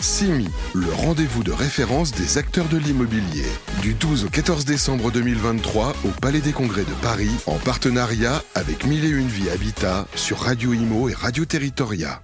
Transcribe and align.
CIMI, 0.00 0.46
le 0.74 0.92
rendez-vous 0.92 1.42
de 1.42 1.50
référence 1.50 2.12
des 2.12 2.38
acteurs 2.38 2.68
de 2.68 2.78
l'immobilier. 2.78 3.46
Du 3.82 3.94
12 3.94 4.26
au 4.26 4.28
14 4.28 4.64
décembre 4.64 5.10
2023 5.10 5.88
au 6.04 6.20
Palais 6.22 6.40
des 6.40 6.52
Congrès 6.52 6.84
de 6.84 7.02
Paris, 7.02 7.30
en 7.46 7.56
partenariat 7.56 8.42
avec 8.54 8.86
Mille 8.86 9.04
et 9.04 9.08
Une 9.08 9.26
Vie 9.26 9.50
Habitat 9.50 10.06
sur 10.14 10.38
Radio 10.38 10.72
Imo 10.72 11.08
et 11.08 11.14
Radio 11.14 11.44
Territoria. 11.44 12.22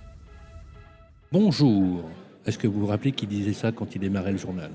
Bonjour. 1.33 2.09
Est-ce 2.47 2.59
que 2.59 2.69
vous 2.69 2.81
vous 2.81 2.87
rappelez 2.87 3.11
qu'il 3.11 3.29
disait 3.29 3.55
ça 3.55 3.73
quand 3.73 3.97
il 3.97 4.01
démarrait 4.01 4.33
le 4.33 4.39
journal? 4.39 4.71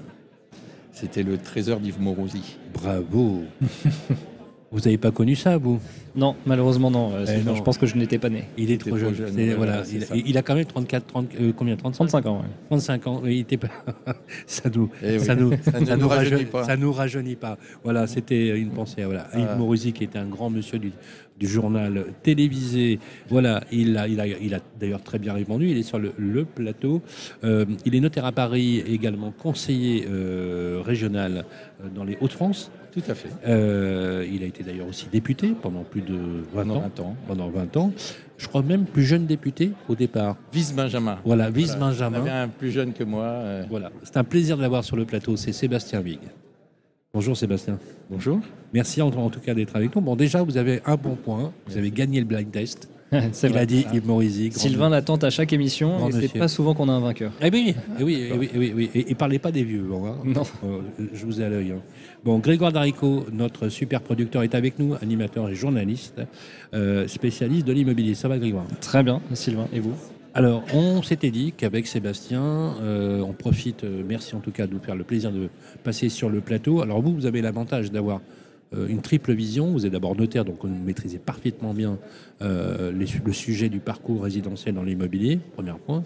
C'était 0.91 1.23
le 1.23 1.37
trésor 1.37 1.79
d'Yves 1.79 2.01
Morosi. 2.01 2.57
Bravo. 2.73 3.43
vous 4.71 4.79
n'avez 4.79 4.97
pas 4.97 5.11
connu 5.11 5.35
ça, 5.35 5.57
vous? 5.57 5.79
Non, 6.15 6.35
malheureusement 6.45 6.91
non. 6.91 7.11
Euh, 7.13 7.25
Eh 7.27 7.43
non. 7.43 7.55
Je 7.55 7.61
pense 7.63 7.77
que 7.77 7.85
je 7.85 7.95
n'étais 7.95 8.17
pas 8.19 8.29
né. 8.29 8.45
Il 8.57 8.71
est 8.71 8.77
trop 8.77 8.97
jeune. 8.97 9.13
voilà, 9.57 9.83
il, 10.13 10.37
a 10.37 10.41
quand 10.41 10.55
même 10.55 10.65
34, 10.65 11.05
30, 11.07 11.27
euh, 11.39 11.51
combien 11.55 11.75
35 11.75 12.07
35 12.07 12.25
ans, 12.27 12.37
ouais. 12.41 12.47
35 12.69 13.07
ans. 13.07 13.21
Il 13.25 13.39
était 13.39 13.57
pas... 13.57 13.69
ça 14.45 14.69
nous, 14.69 14.89
Eh 15.03 15.17
oui. 15.17 15.19
ça 15.19 15.35
nous, 15.35 15.51
Ça 15.63 15.95
nous 15.97 16.07
rajeunit 16.07 16.09
rajeunit 16.09 16.45
pas. 16.45 16.63
Ça 16.63 16.77
nous 16.77 16.91
rajeunit 16.91 17.35
pas. 17.35 17.57
Voilà, 17.83 18.07
c'était 18.07 18.57
une 18.59 18.69
pensée. 18.69 19.03
Voilà, 19.05 19.27
Ah. 19.33 19.39
Yves 19.39 19.57
Morosi, 19.57 19.93
qui 19.93 20.03
était 20.03 20.19
un 20.19 20.27
grand 20.27 20.49
monsieur 20.49 20.77
du, 20.79 20.91
du 21.39 21.47
journal 21.47 22.05
télévisé. 22.23 22.99
Voilà, 23.29 23.63
il 23.71 23.97
a, 23.97 24.07
il 24.07 24.19
a, 24.19 24.27
il 24.27 24.53
a 24.53 24.59
d'ailleurs 24.79 25.01
très 25.01 25.19
bien 25.19 25.33
répondu. 25.33 25.67
Il 25.69 25.77
est 25.77 25.83
sur 25.83 25.99
le, 25.99 26.11
le 26.17 26.45
plateau. 26.45 27.01
Euh, 27.43 27.65
il 27.85 27.95
est 27.95 27.99
notaire 27.99 28.25
à 28.25 28.31
Paris, 28.31 28.79
également 28.87 29.31
conseiller 29.31 30.05
euh, 30.09 30.81
régional 30.85 31.45
euh, 31.83 31.87
dans 31.93 32.03
les 32.03 32.17
Hauts-de-France. 32.21 32.71
Tout 32.91 33.03
à 33.07 33.13
fait. 33.13 33.29
Euh, 33.47 34.27
il 34.31 34.41
a 34.43 34.47
été 34.47 34.63
d'ailleurs 34.63 34.87
aussi 34.87 35.07
député 35.11 35.53
pendant 35.61 35.83
plus 35.83 36.01
de 36.01 36.15
20 36.15 36.63
Pendant 36.63 36.75
ans. 36.75 36.91
20 36.95 36.99
ans. 37.01 37.15
Pendant 37.27 37.49
20 37.49 37.77
ans. 37.77 37.93
Je 38.37 38.47
crois 38.47 38.63
même 38.63 38.85
plus 38.85 39.03
jeune 39.03 39.25
député 39.27 39.71
au 39.87 39.95
départ. 39.95 40.37
Vice 40.51 40.73
Benjamin. 40.73 41.19
Voilà, 41.23 41.49
vice 41.51 41.75
Voilà. 41.75 41.85
Benjamin. 41.91 42.17
avait 42.19 42.29
un 42.31 42.47
plus 42.47 42.71
jeune 42.71 42.93
que 42.93 43.03
moi. 43.03 43.43
Voilà, 43.69 43.91
c'est 44.03 44.17
un 44.17 44.23
plaisir 44.23 44.57
de 44.57 44.61
l'avoir 44.63 44.83
sur 44.83 44.95
le 44.95 45.05
plateau. 45.05 45.35
C'est 45.37 45.51
Sébastien 45.51 46.01
Big. 46.01 46.19
Bonjour 47.11 47.35
Sébastien. 47.35 47.79
Bonjour. 48.11 48.39
Merci 48.71 49.01
en, 49.01 49.07
en 49.07 49.29
tout 49.31 49.39
cas 49.39 49.55
d'être 49.55 49.75
avec 49.75 49.95
nous. 49.95 50.01
Bon, 50.01 50.15
déjà, 50.15 50.43
vous 50.43 50.57
avez 50.57 50.79
un 50.85 50.95
bon 50.95 51.15
point. 51.15 51.51
Vous 51.67 51.75
avez 51.77 51.89
gagné 51.89 52.19
le 52.19 52.25
blind 52.25 52.51
test. 52.51 52.87
C'est 53.31 53.47
Il 53.47 53.53
vrai. 53.53 53.61
a 53.61 53.65
dit 53.65 53.83
Yves 53.91 54.05
Morizy. 54.05 54.51
Sylvain 54.51 54.89
l'attend 54.89 55.15
à 55.15 55.31
chaque 55.31 55.51
émission 55.51 55.97
Grand 55.97 56.09
et 56.09 56.27
c'est 56.27 56.37
pas 56.37 56.47
souvent 56.47 56.75
qu'on 56.75 56.87
a 56.87 56.91
un 56.91 56.99
vainqueur. 56.99 57.31
Eh 57.41 57.49
oui, 57.51 57.73
eh 57.99 58.03
oui, 58.03 58.27
eh 58.29 58.37
oui, 58.37 58.49
eh 58.53 58.57
oui, 58.59 58.73
oui. 58.75 58.91
Et, 58.93 59.09
et 59.09 59.15
parlez 59.15 59.39
pas 59.39 59.51
des 59.51 59.63
vieux. 59.63 59.81
bon, 59.81 60.05
hein. 60.05 60.17
Non. 60.23 60.43
Euh, 60.63 60.81
je 61.11 61.25
vous 61.25 61.41
ai 61.41 61.45
à 61.45 61.49
l'œil. 61.49 61.71
hein. 61.71 61.81
Bon, 62.23 62.37
Grégoire 62.37 62.71
Darico, 62.71 63.25
notre 63.33 63.69
super 63.69 64.01
producteur, 64.01 64.43
est 64.43 64.53
avec 64.53 64.77
nous, 64.77 64.93
animateur 65.01 65.49
et 65.49 65.55
journaliste, 65.55 66.21
euh, 66.75 67.07
spécialiste 67.07 67.65
de 67.65 67.73
l'immobilier. 67.73 68.13
Ça 68.13 68.27
va, 68.27 68.37
Grégoire? 68.37 68.65
Très 68.81 69.01
bien, 69.01 69.19
Sylvain. 69.33 69.67
Et 69.73 69.79
vous? 69.79 69.95
Alors, 70.39 70.63
on 70.73 71.03
s'était 71.03 71.31
dit 71.31 71.51
qu'avec 71.51 71.85
Sébastien, 71.85 72.41
euh, 72.81 73.19
on 73.19 73.33
profite, 73.33 73.83
euh, 73.83 74.03
merci 74.07 74.35
en 74.35 74.39
tout 74.39 74.51
cas 74.51 74.67
de 74.67 74.73
nous 74.73 74.79
faire 74.79 74.95
le 74.95 75.03
plaisir 75.03 75.33
de 75.33 75.49
passer 75.83 76.07
sur 76.07 76.29
le 76.29 76.39
plateau. 76.39 76.81
Alors 76.81 77.01
vous, 77.01 77.13
vous 77.13 77.25
avez 77.25 77.41
l'avantage 77.41 77.91
d'avoir 77.91 78.21
euh, 78.73 78.87
une 78.87 79.01
triple 79.01 79.33
vision. 79.33 79.69
Vous 79.69 79.85
êtes 79.85 79.91
d'abord 79.91 80.15
notaire, 80.15 80.45
donc 80.45 80.59
vous 80.63 80.69
maîtrisez 80.69 81.19
parfaitement 81.19 81.73
bien 81.73 81.97
le 82.39 83.33
sujet 83.33 83.67
du 83.67 83.79
parcours 83.79 84.23
résidentiel 84.23 84.75
dans 84.75 84.83
l'immobilier, 84.83 85.39
premier 85.55 85.73
point. 85.85 86.05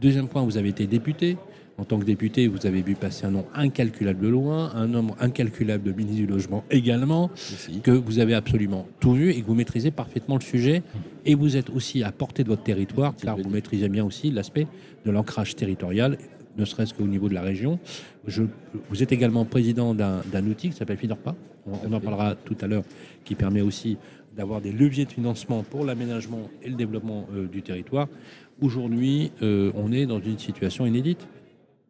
Deuxième 0.00 0.26
point, 0.26 0.42
vous 0.42 0.56
avez 0.56 0.70
été 0.70 0.88
député. 0.88 1.36
En 1.78 1.84
tant 1.84 2.00
que 2.00 2.04
député, 2.04 2.48
vous 2.48 2.66
avez 2.66 2.82
vu 2.82 2.96
passer 2.96 3.24
un 3.24 3.30
nom 3.30 3.46
incalculable 3.54 4.20
de 4.20 4.28
loin, 4.28 4.72
un 4.74 4.88
nombre 4.88 5.14
incalculable 5.20 5.84
de 5.84 5.92
ministres 5.92 6.22
du 6.22 6.26
logement 6.26 6.64
également 6.70 7.30
que 7.84 7.92
vous 7.92 8.18
avez 8.18 8.34
absolument 8.34 8.88
tout 8.98 9.12
vu 9.12 9.30
et 9.30 9.40
que 9.40 9.46
vous 9.46 9.54
maîtrisez 9.54 9.92
parfaitement 9.92 10.34
le 10.34 10.42
sujet. 10.42 10.82
Et 11.24 11.36
vous 11.36 11.56
êtes 11.56 11.70
aussi 11.70 12.02
à 12.02 12.10
portée 12.10 12.42
de 12.42 12.48
votre 12.48 12.64
territoire, 12.64 13.14
car 13.14 13.36
vous 13.36 13.48
maîtrisez 13.48 13.88
bien 13.88 14.04
aussi 14.04 14.32
l'aspect 14.32 14.66
de 15.06 15.10
l'ancrage 15.12 15.54
territorial, 15.54 16.18
ne 16.56 16.64
serait-ce 16.64 16.92
qu'au 16.94 17.06
niveau 17.06 17.28
de 17.28 17.34
la 17.34 17.42
région. 17.42 17.78
Je, 18.26 18.42
vous 18.90 19.02
êtes 19.04 19.12
également 19.12 19.44
président 19.44 19.94
d'un 19.94 20.22
d'un 20.32 20.44
outil 20.46 20.70
qui 20.70 20.76
s'appelle 20.76 20.98
FIDORPA, 20.98 21.36
on, 21.66 21.88
on 21.88 21.92
en 21.92 22.00
parlera 22.00 22.34
tout 22.34 22.56
à 22.60 22.66
l'heure, 22.66 22.82
qui 23.24 23.36
permet 23.36 23.60
aussi 23.60 23.98
d'avoir 24.36 24.60
des 24.60 24.72
leviers 24.72 25.04
de 25.04 25.12
financement 25.12 25.62
pour 25.62 25.84
l'aménagement 25.84 26.48
et 26.62 26.68
le 26.68 26.74
développement 26.74 27.28
euh, 27.32 27.46
du 27.46 27.62
territoire. 27.62 28.08
Aujourd'hui, 28.60 29.30
euh, 29.42 29.70
on 29.74 29.92
est 29.92 30.06
dans 30.06 30.20
une 30.20 30.38
situation 30.38 30.86
inédite, 30.86 31.28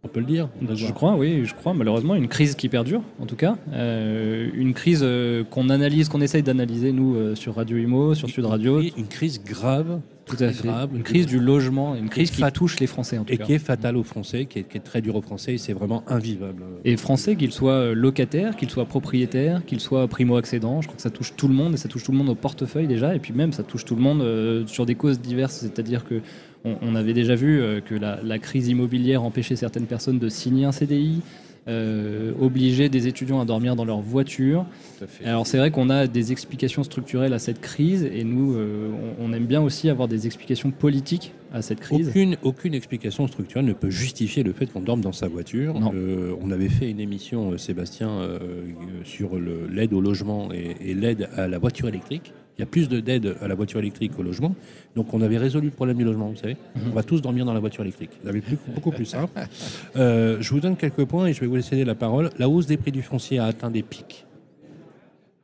on 0.04 0.08
peut 0.08 0.20
le 0.20 0.26
dire. 0.26 0.48
Je 0.74 0.92
crois, 0.92 1.16
oui, 1.16 1.44
je 1.44 1.54
crois. 1.54 1.74
Malheureusement, 1.74 2.14
une 2.14 2.28
crise 2.28 2.54
qui 2.54 2.68
perdure, 2.68 3.02
en 3.20 3.26
tout 3.26 3.36
cas. 3.36 3.56
Euh, 3.72 4.48
une 4.54 4.72
crise 4.72 5.00
euh, 5.02 5.42
qu'on 5.44 5.70
analyse, 5.70 6.08
qu'on 6.08 6.20
essaye 6.20 6.42
d'analyser, 6.42 6.92
nous, 6.92 7.16
euh, 7.16 7.34
sur 7.34 7.56
Radio 7.56 7.76
Imo, 7.76 8.14
sur 8.14 8.28
Sud 8.28 8.44
Radio. 8.44 8.80
Et 8.80 8.92
une 8.96 9.08
crise 9.08 9.42
grave, 9.42 10.00
Tout 10.24 10.36
à 10.38 10.52
fait. 10.52 10.68
grave, 10.68 10.90
Une 10.94 11.02
crise 11.02 11.26
du 11.26 11.40
logement, 11.40 11.96
une 11.96 12.08
crise 12.08 12.30
qui 12.30 12.42
touche 12.52 12.78
les 12.78 12.86
Français, 12.86 13.18
en 13.18 13.24
tout 13.24 13.32
et 13.32 13.38
cas. 13.38 13.44
qui 13.44 13.54
est 13.54 13.58
fatale 13.58 13.96
aux 13.96 14.04
Français, 14.04 14.44
qui 14.44 14.60
est, 14.60 14.62
qui 14.62 14.76
est 14.76 14.82
très 14.82 15.00
dur 15.00 15.16
aux 15.16 15.22
Français, 15.22 15.54
et 15.54 15.58
c'est 15.58 15.72
vraiment 15.72 16.04
invivable. 16.06 16.62
Et 16.84 16.96
Français, 16.96 17.34
qu'ils 17.34 17.52
soient 17.52 17.92
locataires, 17.92 18.54
qu'ils 18.56 18.70
soient 18.70 18.86
propriétaires, 18.86 19.64
qu'ils 19.66 19.80
soient 19.80 20.06
primo-accédants, 20.06 20.80
je 20.80 20.86
crois 20.86 20.96
que 20.96 21.02
ça 21.02 21.10
touche 21.10 21.34
tout 21.36 21.48
le 21.48 21.54
monde 21.54 21.74
et 21.74 21.76
ça 21.76 21.88
touche 21.88 22.04
tout 22.04 22.12
le 22.12 22.18
monde 22.18 22.28
au 22.28 22.36
portefeuille 22.36 22.86
déjà, 22.86 23.16
et 23.16 23.18
puis 23.18 23.32
même 23.32 23.52
ça 23.52 23.64
touche 23.64 23.84
tout 23.84 23.96
le 23.96 24.02
monde 24.02 24.68
sur 24.68 24.86
des 24.86 24.94
causes 24.94 25.20
diverses, 25.20 25.54
c'est-à-dire 25.54 26.04
que 26.04 26.20
on, 26.64 26.76
on 26.82 26.94
avait 26.94 27.14
déjà 27.14 27.34
vu 27.34 27.60
euh, 27.60 27.80
que 27.80 27.94
la, 27.94 28.20
la 28.22 28.38
crise 28.38 28.68
immobilière 28.68 29.22
empêchait 29.22 29.56
certaines 29.56 29.86
personnes 29.86 30.18
de 30.18 30.28
signer 30.28 30.64
un 30.64 30.72
CDI, 30.72 31.20
euh, 31.68 32.32
obligeait 32.40 32.88
des 32.88 33.08
étudiants 33.08 33.40
à 33.40 33.44
dormir 33.44 33.76
dans 33.76 33.84
leur 33.84 34.00
voiture. 34.00 34.64
Alors 35.22 35.46
c'est 35.46 35.58
vrai 35.58 35.70
qu'on 35.70 35.90
a 35.90 36.06
des 36.06 36.32
explications 36.32 36.82
structurelles 36.82 37.34
à 37.34 37.38
cette 37.38 37.60
crise 37.60 38.04
et 38.10 38.24
nous, 38.24 38.54
euh, 38.54 38.88
on, 39.20 39.26
on 39.28 39.32
aime 39.34 39.44
bien 39.44 39.60
aussi 39.60 39.90
avoir 39.90 40.08
des 40.08 40.26
explications 40.26 40.70
politiques 40.70 41.34
à 41.52 41.60
cette 41.60 41.80
crise. 41.80 42.08
Aucune, 42.08 42.36
aucune 42.42 42.74
explication 42.74 43.26
structurelle 43.26 43.66
ne 43.66 43.74
peut 43.74 43.90
justifier 43.90 44.42
le 44.44 44.54
fait 44.54 44.64
qu'on 44.64 44.80
dorme 44.80 45.02
dans 45.02 45.12
sa 45.12 45.28
voiture. 45.28 45.74
Euh, 45.92 46.34
on 46.40 46.50
avait 46.52 46.70
fait 46.70 46.90
une 46.90 47.00
émission, 47.00 47.58
Sébastien, 47.58 48.18
sur 49.04 49.38
l'aide 49.38 49.92
au 49.92 50.00
logement 50.00 50.48
et, 50.54 50.74
et 50.80 50.94
l'aide 50.94 51.28
à 51.36 51.48
la 51.48 51.58
voiture 51.58 51.88
électrique. 51.88 52.32
Il 52.58 52.62
y 52.62 52.64
a 52.64 52.66
plus 52.66 52.88
de- 52.88 52.98
d'aide 52.98 53.36
à 53.40 53.46
la 53.46 53.54
voiture 53.54 53.78
électrique 53.78 54.16
qu'au 54.16 54.24
logement. 54.24 54.52
Donc 54.96 55.14
on 55.14 55.22
avait 55.22 55.38
résolu 55.38 55.66
le 55.66 55.72
problème 55.72 55.96
du 55.96 56.02
logement, 56.04 56.28
vous 56.28 56.36
savez. 56.36 56.56
Mhm. 56.74 56.82
On 56.90 56.94
va 56.94 57.04
tous 57.04 57.22
dormir 57.22 57.44
dans 57.44 57.54
la 57.54 57.60
voiture 57.60 57.82
électrique. 57.82 58.10
Ça 58.24 58.32
va 58.32 58.36
être 58.38 58.44
plus- 58.44 58.58
beaucoup 58.74 58.90
plus 58.90 59.04
simple. 59.04 59.32
Euh, 59.96 60.38
je 60.40 60.50
vous 60.50 60.60
donne 60.60 60.76
quelques 60.76 61.04
points 61.04 61.26
et 61.26 61.32
je 61.32 61.40
vais 61.40 61.46
vous 61.46 61.56
laisser 61.56 61.84
la 61.84 61.94
parole. 61.94 62.30
La 62.38 62.48
hausse 62.48 62.66
des 62.66 62.76
prix 62.76 62.90
du 62.92 63.02
foncier 63.02 63.38
a 63.38 63.44
atteint 63.46 63.70
des 63.70 63.82
pics 63.82 64.26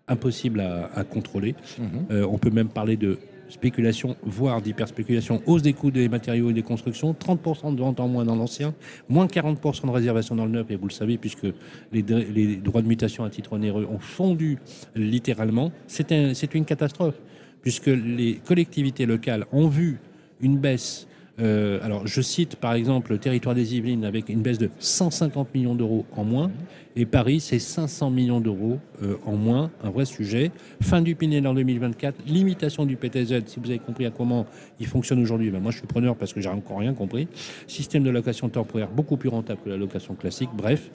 impossibles 0.09 0.61
à, 0.61 0.91
à 0.95 1.05
contrôler. 1.05 1.55
Mhm. 1.79 1.87
Euh, 2.11 2.27
on 2.31 2.39
peut 2.39 2.51
même 2.51 2.69
parler 2.69 2.97
de 2.97 3.19
spéculation, 3.49 4.17
voire 4.23 4.61
d'hyperspéculation. 4.61 5.43
Hausse 5.47 5.63
des 5.63 5.73
coûts 5.73 5.91
des 5.91 6.09
matériaux 6.09 6.51
et 6.51 6.53
des 6.53 6.63
constructions, 6.63 7.13
30% 7.13 7.75
de 7.75 7.81
vente 7.81 8.01
en 8.01 8.09
moins 8.09 8.25
dans 8.25 8.37
l'ancien, 8.37 8.75
moins 9.09 9.27
40% 9.27 9.87
de 9.87 9.91
réservation 9.91 10.35
dans 10.35 10.45
le 10.45 10.51
neuf, 10.51 10.71
et 10.71 10.77
vous 10.77 10.87
le 10.87 10.93
savez, 10.93 11.19
puisque 11.19 11.47
les, 11.93 12.03
dr- 12.03 12.33
les 12.33 12.57
droits 12.57 12.83
de 12.83 12.89
mutation 12.89 13.25
à 13.25 13.31
titre 13.31 13.53
onéreux 13.53 13.87
ont 13.91 13.99
fondu 13.99 14.59
littéralement. 14.95 15.73
C'est 15.87 16.55
une 16.55 16.65
catastrophe, 16.65 17.21
puisque 17.63 17.87
les 17.87 18.41
collectivités 18.45 19.07
locales 19.07 19.47
ont 19.53 19.69
vu 19.69 19.99
une 20.41 20.59
baisse. 20.59 21.07
Euh, 21.41 21.81
alors, 21.83 22.07
je 22.07 22.21
cite 22.21 22.57
par 22.57 22.75
exemple 22.75 23.13
le 23.13 23.19
territoire 23.19 23.55
des 23.55 23.75
Yvelines 23.75 24.05
avec 24.05 24.29
une 24.29 24.43
baisse 24.43 24.59
de 24.59 24.71
150 24.79 25.53
millions 25.55 25.75
d'euros 25.75 26.07
en 26.17 26.25
moins, 26.25 26.51
et 26.97 27.07
Paris, 27.07 27.41
c'est 27.41 27.59
500 27.59 28.11
millions 28.11 28.41
d'euros 28.41 28.79
euh, 29.03 29.17
en 29.27 29.33
moins, 29.33 29.71
un 29.83 29.91
vrai 29.91 30.05
sujet. 30.05 30.53
Fin 30.81 31.03
du 31.03 31.17
Pinel 31.17 31.47
en 31.47 31.55
2024, 31.55 32.25
limitation 32.27 32.87
du 32.87 32.97
PTZ, 32.97 33.43
si 33.47 33.59
vous 33.59 33.69
avez 33.69 33.81
compris 33.81 34.07
à 34.07 34.11
comment 34.11 34.47
il 34.79 34.87
fonctionne 34.87 35.21
aujourd'hui, 35.21 35.51
ben 35.51 35.61
moi 35.61 35.73
je 35.73 35.79
suis 35.79 35.87
preneur 35.87 36.15
parce 36.15 36.33
que 36.33 36.41
j'ai 36.41 36.49
encore 36.49 36.79
rien 36.79 36.95
compris. 36.95 37.27
Système 37.67 38.05
de 38.05 38.11
location 38.11 38.49
temporaire 38.49 38.91
beaucoup 38.91 39.17
plus 39.17 39.29
rentable 39.29 39.61
que 39.65 39.71
la 39.71 39.77
location 39.77 40.15
classique. 40.15 40.51
Bref, 40.57 40.91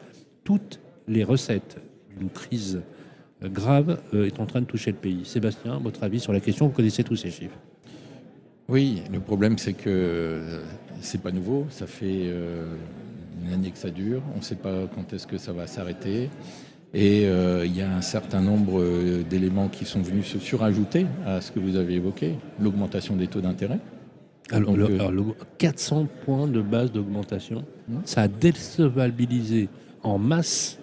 toutes 0.45 0.79
les 1.09 1.25
recettes 1.25 1.81
d'une 2.17 2.29
crise 2.29 2.81
euh, 3.43 3.49
grave 3.49 3.99
euh, 4.13 4.25
est 4.25 4.39
en 4.39 4.45
train 4.45 4.61
de 4.61 4.65
toucher 4.65 4.91
le 4.91 4.97
pays. 4.97 5.25
Sébastien, 5.25 5.79
votre 5.79 6.03
avis 6.03 6.21
sur 6.21 6.31
la 6.31 6.39
question, 6.39 6.67
vous 6.67 6.73
connaissez 6.73 7.03
tous 7.03 7.17
ces 7.17 7.29
chiffres. 7.29 7.57
Oui, 8.69 9.01
le 9.11 9.19
problème 9.19 9.57
c'est 9.57 9.73
que 9.73 9.89
euh, 9.89 10.59
c'est 11.01 11.21
pas 11.21 11.31
nouveau. 11.31 11.65
Ça 11.69 11.87
fait 11.87 12.25
euh, 12.27 12.65
une 13.45 13.53
année 13.53 13.71
que 13.71 13.77
ça 13.77 13.89
dure. 13.89 14.21
On 14.35 14.39
ne 14.39 14.43
sait 14.43 14.55
pas 14.55 14.83
quand 14.93 15.11
est-ce 15.13 15.27
que 15.27 15.37
ça 15.37 15.53
va 15.53 15.65
s'arrêter. 15.67 16.29
Et 16.93 17.25
euh, 17.27 17.65
il 17.65 17.75
y 17.75 17.81
a 17.81 17.91
un 17.95 18.01
certain 18.01 18.41
nombre 18.41 18.83
d'éléments 19.29 19.67
qui 19.69 19.85
sont 19.85 20.01
venus 20.01 20.25
se 20.25 20.39
surajouter 20.39 21.05
à 21.25 21.39
ce 21.39 21.51
que 21.51 21.59
vous 21.59 21.75
avez 21.75 21.93
évoqué, 21.95 22.35
l'augmentation 22.59 23.15
des 23.15 23.27
taux 23.27 23.41
d'intérêt. 23.41 23.79
Alors, 24.51 24.69
Donc, 24.71 24.77
le- 24.77 24.85
euh, 24.95 24.99
alors, 24.99 25.11
le 25.11 25.23
400 25.59 26.07
points 26.25 26.47
de 26.47 26.61
base 26.61 26.91
d'augmentation, 26.91 27.63
Mmh. 27.87 27.93
ça 28.05 28.21
a 28.23 28.27
déstabilisé 28.27 29.67
en 30.03 30.17
masse 30.19 30.79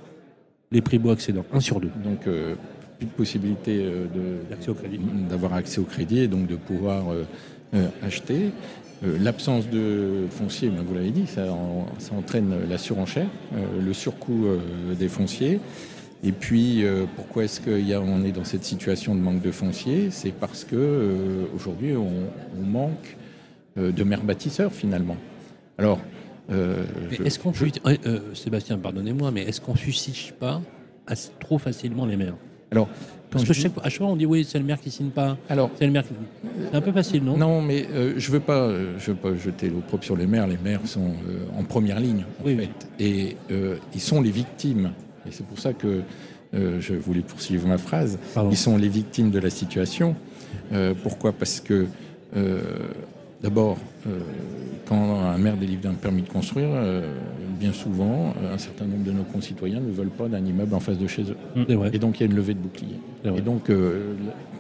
les 0.72 0.80
primo-accédants, 0.80 1.44
1 1.52 1.58
sur 1.60 1.80
2. 1.80 1.88
Donc, 2.04 2.26
euh, 2.26 2.54
plus 2.98 3.06
de 3.06 3.12
possibilité 3.12 3.84
d'avoir 5.28 5.52
accès 5.54 5.80
au 5.80 5.84
crédit 5.84 6.20
et 6.20 6.28
donc 6.28 6.46
de 6.46 6.56
pouvoir 6.56 7.12
euh, 7.12 7.24
acheter. 8.02 8.50
Euh, 9.04 9.18
L'absence 9.20 9.68
de 9.68 10.24
foncier, 10.30 10.68
ben, 10.70 10.82
vous 10.86 10.94
l'avez 10.94 11.10
dit, 11.10 11.26
ça, 11.26 11.52
en- 11.52 11.86
ça 11.98 12.14
entraîne 12.14 12.54
la 12.68 12.78
surenchère, 12.78 13.28
euh, 13.54 13.58
le 13.84 13.92
surcoût 13.92 14.46
euh, 14.46 14.94
des 14.98 15.08
fonciers. 15.08 15.60
Et 16.24 16.32
puis, 16.32 16.82
euh, 16.84 17.04
pourquoi 17.14 17.44
est-ce 17.44 17.60
qu'on 17.60 18.24
est 18.24 18.32
dans 18.32 18.44
cette 18.44 18.64
situation 18.64 19.14
de 19.14 19.20
manque 19.20 19.42
de 19.42 19.50
foncier 19.50 20.08
C'est 20.10 20.32
parce 20.32 20.64
que 20.64 20.74
euh, 20.76 21.44
aujourd'hui, 21.54 21.92
on, 21.94 22.08
on 22.58 22.62
manque 22.64 23.16
euh, 23.76 23.92
de 23.92 24.02
maires 24.04 24.24
bâtisseurs 24.24 24.72
finalement. 24.72 25.16
Alors, 25.78 26.00
Euh, 26.48 26.84
je- 27.10 27.24
Est-ce 27.24 27.40
qu'on 27.40 27.52
je- 27.52 27.64
euh, 27.64 27.96
euh, 28.06 28.20
Sébastien, 28.34 28.78
pardonnez-moi, 28.78 29.32
mais 29.32 29.42
est-ce 29.42 29.60
qu'on 29.60 29.74
fustige 29.74 30.32
pas 30.38 30.62
assez- 31.08 31.32
trop 31.40 31.58
facilement 31.58 32.06
les 32.06 32.16
maires 32.16 32.36
Alors, 32.70 32.88
Parce 33.30 33.44
que 33.44 33.52
chaque, 33.52 33.72
à 33.82 33.88
chaque 33.88 33.98
fois, 33.98 34.06
on 34.06 34.16
dit 34.16 34.26
oui, 34.26 34.44
c'est 34.48 34.58
le 34.58 34.64
maire 34.64 34.80
qui 34.80 34.90
signe 34.90 35.10
pas. 35.10 35.36
alors 35.48 35.70
C'est 35.78 35.86
le 35.86 35.92
maire 35.92 36.04
qui. 36.04 36.10
C'est 36.70 36.76
un 36.76 36.80
peu 36.80 36.92
facile, 36.92 37.24
non? 37.24 37.36
Non, 37.36 37.60
mais 37.60 37.86
euh, 37.92 38.14
je 38.16 38.30
veux 38.30 38.40
pas, 38.40 38.60
euh, 38.60 38.94
je 38.98 39.10
veux 39.10 39.16
pas 39.16 39.34
jeter 39.36 39.68
l'opprobre 39.68 40.04
sur 40.04 40.16
les 40.16 40.26
maires. 40.26 40.46
Les 40.46 40.58
maires 40.62 40.80
sont 40.84 41.08
euh, 41.28 41.58
en 41.58 41.64
première 41.64 42.00
ligne, 42.00 42.24
en 42.40 42.46
Oui, 42.46 42.56
fait, 42.56 43.04
et 43.04 43.36
ils 43.94 44.00
sont 44.00 44.20
les 44.20 44.30
victimes. 44.30 44.92
Et 45.26 45.32
c'est 45.32 45.46
pour 45.46 45.58
ça 45.58 45.72
que 45.72 46.02
je 46.52 46.94
voulais 46.94 47.20
poursuivre 47.20 47.66
ma 47.66 47.78
phrase. 47.78 48.18
Pardon. 48.34 48.50
Ils 48.50 48.56
sont 48.56 48.76
les 48.78 48.88
victimes 48.88 49.30
de 49.30 49.38
la 49.40 49.50
situation. 49.50 50.14
Pourquoi? 51.02 51.32
Parce 51.32 51.60
que 51.60 51.86
d'abord, 53.42 53.76
euh, 54.06 54.20
quand 54.88 55.20
un 55.20 55.38
maire 55.38 55.56
délivre 55.56 55.88
un 55.88 55.94
permis 55.94 56.22
de 56.22 56.28
construire, 56.28 56.68
euh, 56.72 57.14
bien 57.58 57.72
souvent, 57.72 58.34
euh, 58.42 58.54
un 58.54 58.58
certain 58.58 58.84
nombre 58.84 59.04
de 59.04 59.12
nos 59.12 59.24
concitoyens 59.24 59.80
ne 59.80 59.90
veulent 59.90 60.08
pas 60.08 60.28
d'un 60.28 60.44
immeuble 60.44 60.74
en 60.74 60.80
face 60.80 60.98
de 60.98 61.06
chez 61.06 61.22
eux. 61.22 61.36
Et 61.92 61.98
donc 61.98 62.18
il 62.18 62.24
y 62.24 62.28
a 62.28 62.30
une 62.30 62.36
levée 62.36 62.54
de 62.54 62.60
bouclier. 62.60 62.98
Et 63.24 63.40
donc, 63.40 63.70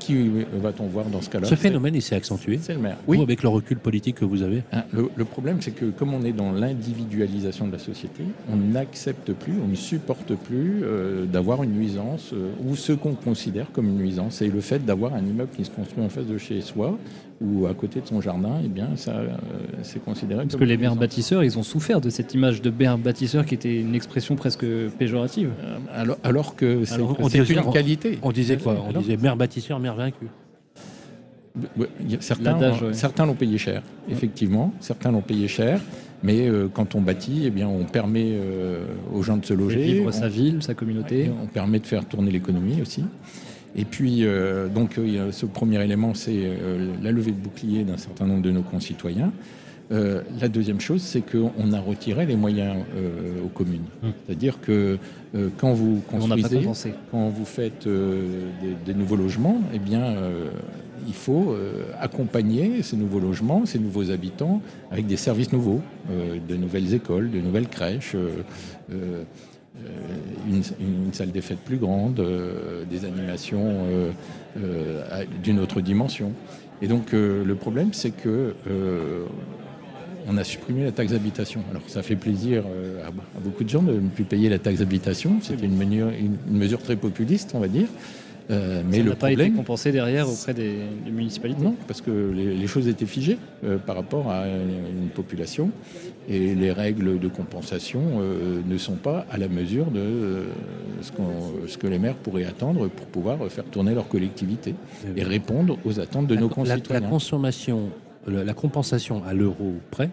qui 0.06 0.30
va-t-on 0.62 0.86
voir 0.86 1.06
dans 1.06 1.20
ce 1.20 1.28
cas-là 1.30 1.44
Ce 1.46 1.50
C'est- 1.50 1.56
phénomène, 1.60 1.94
il 1.94 2.02
s'est 2.02 2.14
accentué. 2.16 2.58
C'est 2.60 2.74
le 2.74 2.80
maire. 2.80 2.96
Vous, 3.06 3.20
avec 3.22 3.42
le 3.42 3.48
recul 3.48 3.78
politique 3.78 4.16
que 4.16 4.24
vous 4.24 4.42
avez. 4.42 4.62
Hein, 4.72 4.82
Le, 4.92 5.08
le 5.14 5.24
problème, 5.24 5.58
c'est 5.60 5.72
que 5.72 5.86
comme 5.86 6.14
on 6.14 6.22
est 6.24 6.32
dans 6.32 6.52
l'individualisation 6.52 7.66
de 7.66 7.72
la 7.72 7.78
société, 7.78 8.22
on 8.52 8.56
n'accepte 8.56 9.32
plus, 9.32 9.54
on 9.64 9.68
ne 9.68 9.74
supporte 9.74 10.34
plus 10.34 10.82
euh, 10.82 11.24
d'avoir 11.26 11.62
une 11.62 11.72
nuisance 11.72 12.30
euh, 12.32 12.50
ou 12.66 12.76
ce 12.76 12.92
qu'on 12.92 13.14
considère 13.14 13.70
comme 13.72 13.86
une 13.86 13.96
nuisance. 13.98 14.42
Et 14.42 14.48
le 14.48 14.60
fait 14.60 14.84
d'avoir 14.84 15.14
un 15.14 15.24
immeuble 15.24 15.50
qui 15.56 15.64
se 15.64 15.70
construit 15.70 16.02
en 16.04 16.08
face 16.08 16.26
de 16.26 16.38
chez 16.38 16.60
soi 16.60 16.96
ou 17.42 17.66
à 17.66 17.74
côté 17.74 18.00
de 18.00 18.06
son 18.06 18.22
jardin, 18.22 18.60
eh 18.64 18.68
bien, 18.68 18.88
ça, 18.96 19.10
euh, 19.10 19.28
c'est 19.82 20.02
considéré 20.02 20.40
Parce 20.44 20.52
comme 20.54 20.60
que 20.60 20.64
les 20.64 20.78
maires 20.78 20.96
bâtisseurs, 20.96 21.44
ils 21.44 21.58
ont 21.58 21.62
souffert 21.62 22.00
de 22.00 22.08
cette 22.08 22.32
image 22.32 22.62
de 22.62 22.70
maire 22.70 22.96
bâtisseur 22.96 23.44
qui 23.44 23.54
était 23.54 23.78
une 23.78 23.94
expression 23.94 24.36
presque 24.36 24.64
péjorative. 24.98 25.50
Euh, 25.62 25.76
Alors, 25.94 26.16
alors 26.24 26.56
que 26.56 26.84
c'est 26.86 26.94
Alors, 26.94 27.14
on 27.20 27.28
c'est 27.28 27.42
dit- 27.42 27.52
une 27.52 27.58
on- 27.58 27.70
qualité. 27.72 28.18
On 28.22 28.32
disait 28.32 28.56
quoi? 28.56 28.72
On 28.86 28.88
Alors 28.88 29.02
disait 29.02 29.18
maire 29.18 29.36
bâtisseur, 29.36 29.78
maire 29.80 29.95
vaincu. 29.96 30.26
Ouais, 31.78 31.88
il 32.00 32.12
y 32.12 32.14
a- 32.16 32.20
Certains, 32.20 32.52
L'adage, 32.52 32.82
ouais. 32.82 32.92
certains 32.92 33.24
l'ont 33.26 33.34
payé 33.34 33.56
cher, 33.56 33.82
effectivement. 34.10 34.72
Certains 34.80 35.10
l'ont 35.10 35.22
payé 35.22 35.48
cher. 35.48 35.80
Mais 36.22 36.48
euh, 36.48 36.68
quand 36.72 36.94
on 36.94 37.00
bâtit, 37.00 37.42
eh 37.46 37.50
bien, 37.50 37.68
on 37.68 37.84
permet 37.84 38.30
euh, 38.32 38.86
aux 39.12 39.22
gens 39.22 39.36
de 39.36 39.44
se 39.44 39.52
Et 39.54 39.56
loger. 39.56 39.82
vivre 39.82 40.06
on- 40.08 40.12
sa 40.12 40.28
ville, 40.28 40.62
sa 40.62 40.74
communauté. 40.74 41.30
On 41.42 41.46
permet 41.46 41.78
de 41.78 41.86
faire 41.86 42.04
tourner 42.06 42.30
l'économie 42.30 42.80
aussi. 42.82 43.04
Et 43.74 43.84
puis, 43.84 44.24
euh, 44.24 44.68
donc, 44.68 44.96
euh, 44.98 45.30
ce 45.32 45.44
premier 45.46 45.82
élément, 45.84 46.14
c'est 46.14 46.32
euh, 46.44 46.92
la 47.02 47.12
levée 47.12 47.32
de 47.32 47.36
bouclier 47.36 47.84
d'un 47.84 47.98
certain 47.98 48.26
nombre 48.26 48.42
de 48.42 48.50
nos 48.50 48.62
concitoyens. 48.62 49.32
Euh, 49.92 50.22
la 50.40 50.48
deuxième 50.48 50.80
chose, 50.80 51.02
c'est 51.02 51.22
qu'on 51.22 51.72
a 51.72 51.80
retiré 51.80 52.26
les 52.26 52.36
moyens 52.36 52.76
euh, 52.96 53.44
aux 53.44 53.48
communes. 53.48 53.84
Hum. 54.02 54.12
C'est-à-dire 54.26 54.60
que 54.60 54.98
euh, 55.34 55.48
quand 55.56 55.72
vous 55.72 56.02
construisez, 56.10 56.66
quand 57.10 57.28
vous 57.28 57.44
faites 57.44 57.86
des, 57.86 58.74
des 58.84 58.94
nouveaux 58.94 59.16
logements, 59.16 59.60
eh 59.72 59.78
bien, 59.78 60.16
il 61.06 61.14
faut 61.14 61.54
accompagner 62.00 62.82
ces 62.82 62.96
nouveaux 62.96 63.20
logements, 63.20 63.66
ces 63.66 63.78
nouveaux 63.78 64.10
habitants, 64.10 64.60
avec 64.90 65.06
des 65.06 65.16
services 65.16 65.52
nouveaux, 65.52 65.80
de 66.08 66.56
nouvelles 66.56 66.94
écoles, 66.94 67.30
de 67.30 67.40
nouvelles 67.40 67.68
crèches, 67.68 68.16
une, 70.48 70.62
une 70.80 71.12
salle 71.12 71.30
des 71.30 71.42
fêtes 71.42 71.60
plus 71.64 71.76
grande, 71.76 72.24
des 72.90 73.04
animations 73.04 73.86
d'une 75.42 75.60
autre 75.60 75.80
dimension. 75.80 76.32
Et 76.82 76.88
donc, 76.88 77.14
euh, 77.14 77.44
le 77.44 77.54
problème, 77.54 77.92
c'est 77.92 78.10
que 78.10 78.54
euh, 78.68 79.24
on 80.28 80.36
a 80.36 80.44
supprimé 80.44 80.84
la 80.84 80.92
taxe 80.92 81.12
d'habitation. 81.12 81.60
Alors 81.70 81.82
ça 81.86 82.02
fait 82.02 82.16
plaisir 82.16 82.64
euh, 82.66 83.02
à, 83.04 83.08
à 83.08 83.40
beaucoup 83.42 83.64
de 83.64 83.68
gens 83.68 83.82
de 83.82 83.92
ne 83.92 84.08
plus 84.08 84.24
payer 84.24 84.48
la 84.48 84.58
taxe 84.58 84.78
d'habitation. 84.80 85.38
C'était 85.42 85.66
une, 85.66 85.76
mesure- 85.76 86.08
une- 86.10 86.36
une 86.50 86.58
mesure 86.58 86.82
très 86.82 86.96
populiste, 86.96 87.52
on 87.54 87.60
va 87.60 87.68
dire. 87.68 87.88
Euh, 88.48 88.82
mais 88.88 88.98
ça 88.98 89.02
le 89.02 89.10
n'a 89.10 89.16
pas 89.16 89.32
été 89.32 89.50
compensé 89.50 89.90
derrière 89.90 90.28
auprès 90.30 90.54
des, 90.54 90.76
des 91.04 91.10
municipalités. 91.10 91.64
non, 91.64 91.74
parce 91.88 92.00
que 92.00 92.30
les, 92.32 92.54
les 92.54 92.66
choses 92.68 92.86
étaient 92.86 93.04
figées 93.04 93.38
euh, 93.64 93.76
par 93.76 93.96
rapport 93.96 94.30
à 94.30 94.46
une 94.46 95.08
population 95.08 95.70
et 96.28 96.54
les 96.54 96.70
règles 96.70 97.18
de 97.18 97.26
compensation 97.26 98.00
euh, 98.20 98.60
ne 98.64 98.78
sont 98.78 98.94
pas 98.94 99.26
à 99.32 99.36
la 99.38 99.48
mesure 99.48 99.86
de 99.86 99.98
euh, 99.98 100.44
ce, 101.02 101.76
que 101.76 101.86
les 101.88 101.98
maires 101.98 102.14
pourraient 102.14 102.44
attendre 102.44 102.86
pour 102.86 103.06
pouvoir 103.06 103.38
faire 103.48 103.64
tourner 103.64 103.94
leur 103.94 104.06
collectivité 104.06 104.74
et 105.16 105.24
répondre 105.24 105.76
aux 105.84 105.98
attentes 105.98 106.28
de 106.28 106.34
la, 106.36 106.40
nos 106.40 106.48
la- 106.48 106.54
concitoyens. 106.54 107.00
la 107.02 107.08
consommation, 107.08 107.80
la, 108.30 108.54
compensation 108.54 109.22
à 109.24 109.32
l'euro 109.34 109.74
près, 109.90 110.10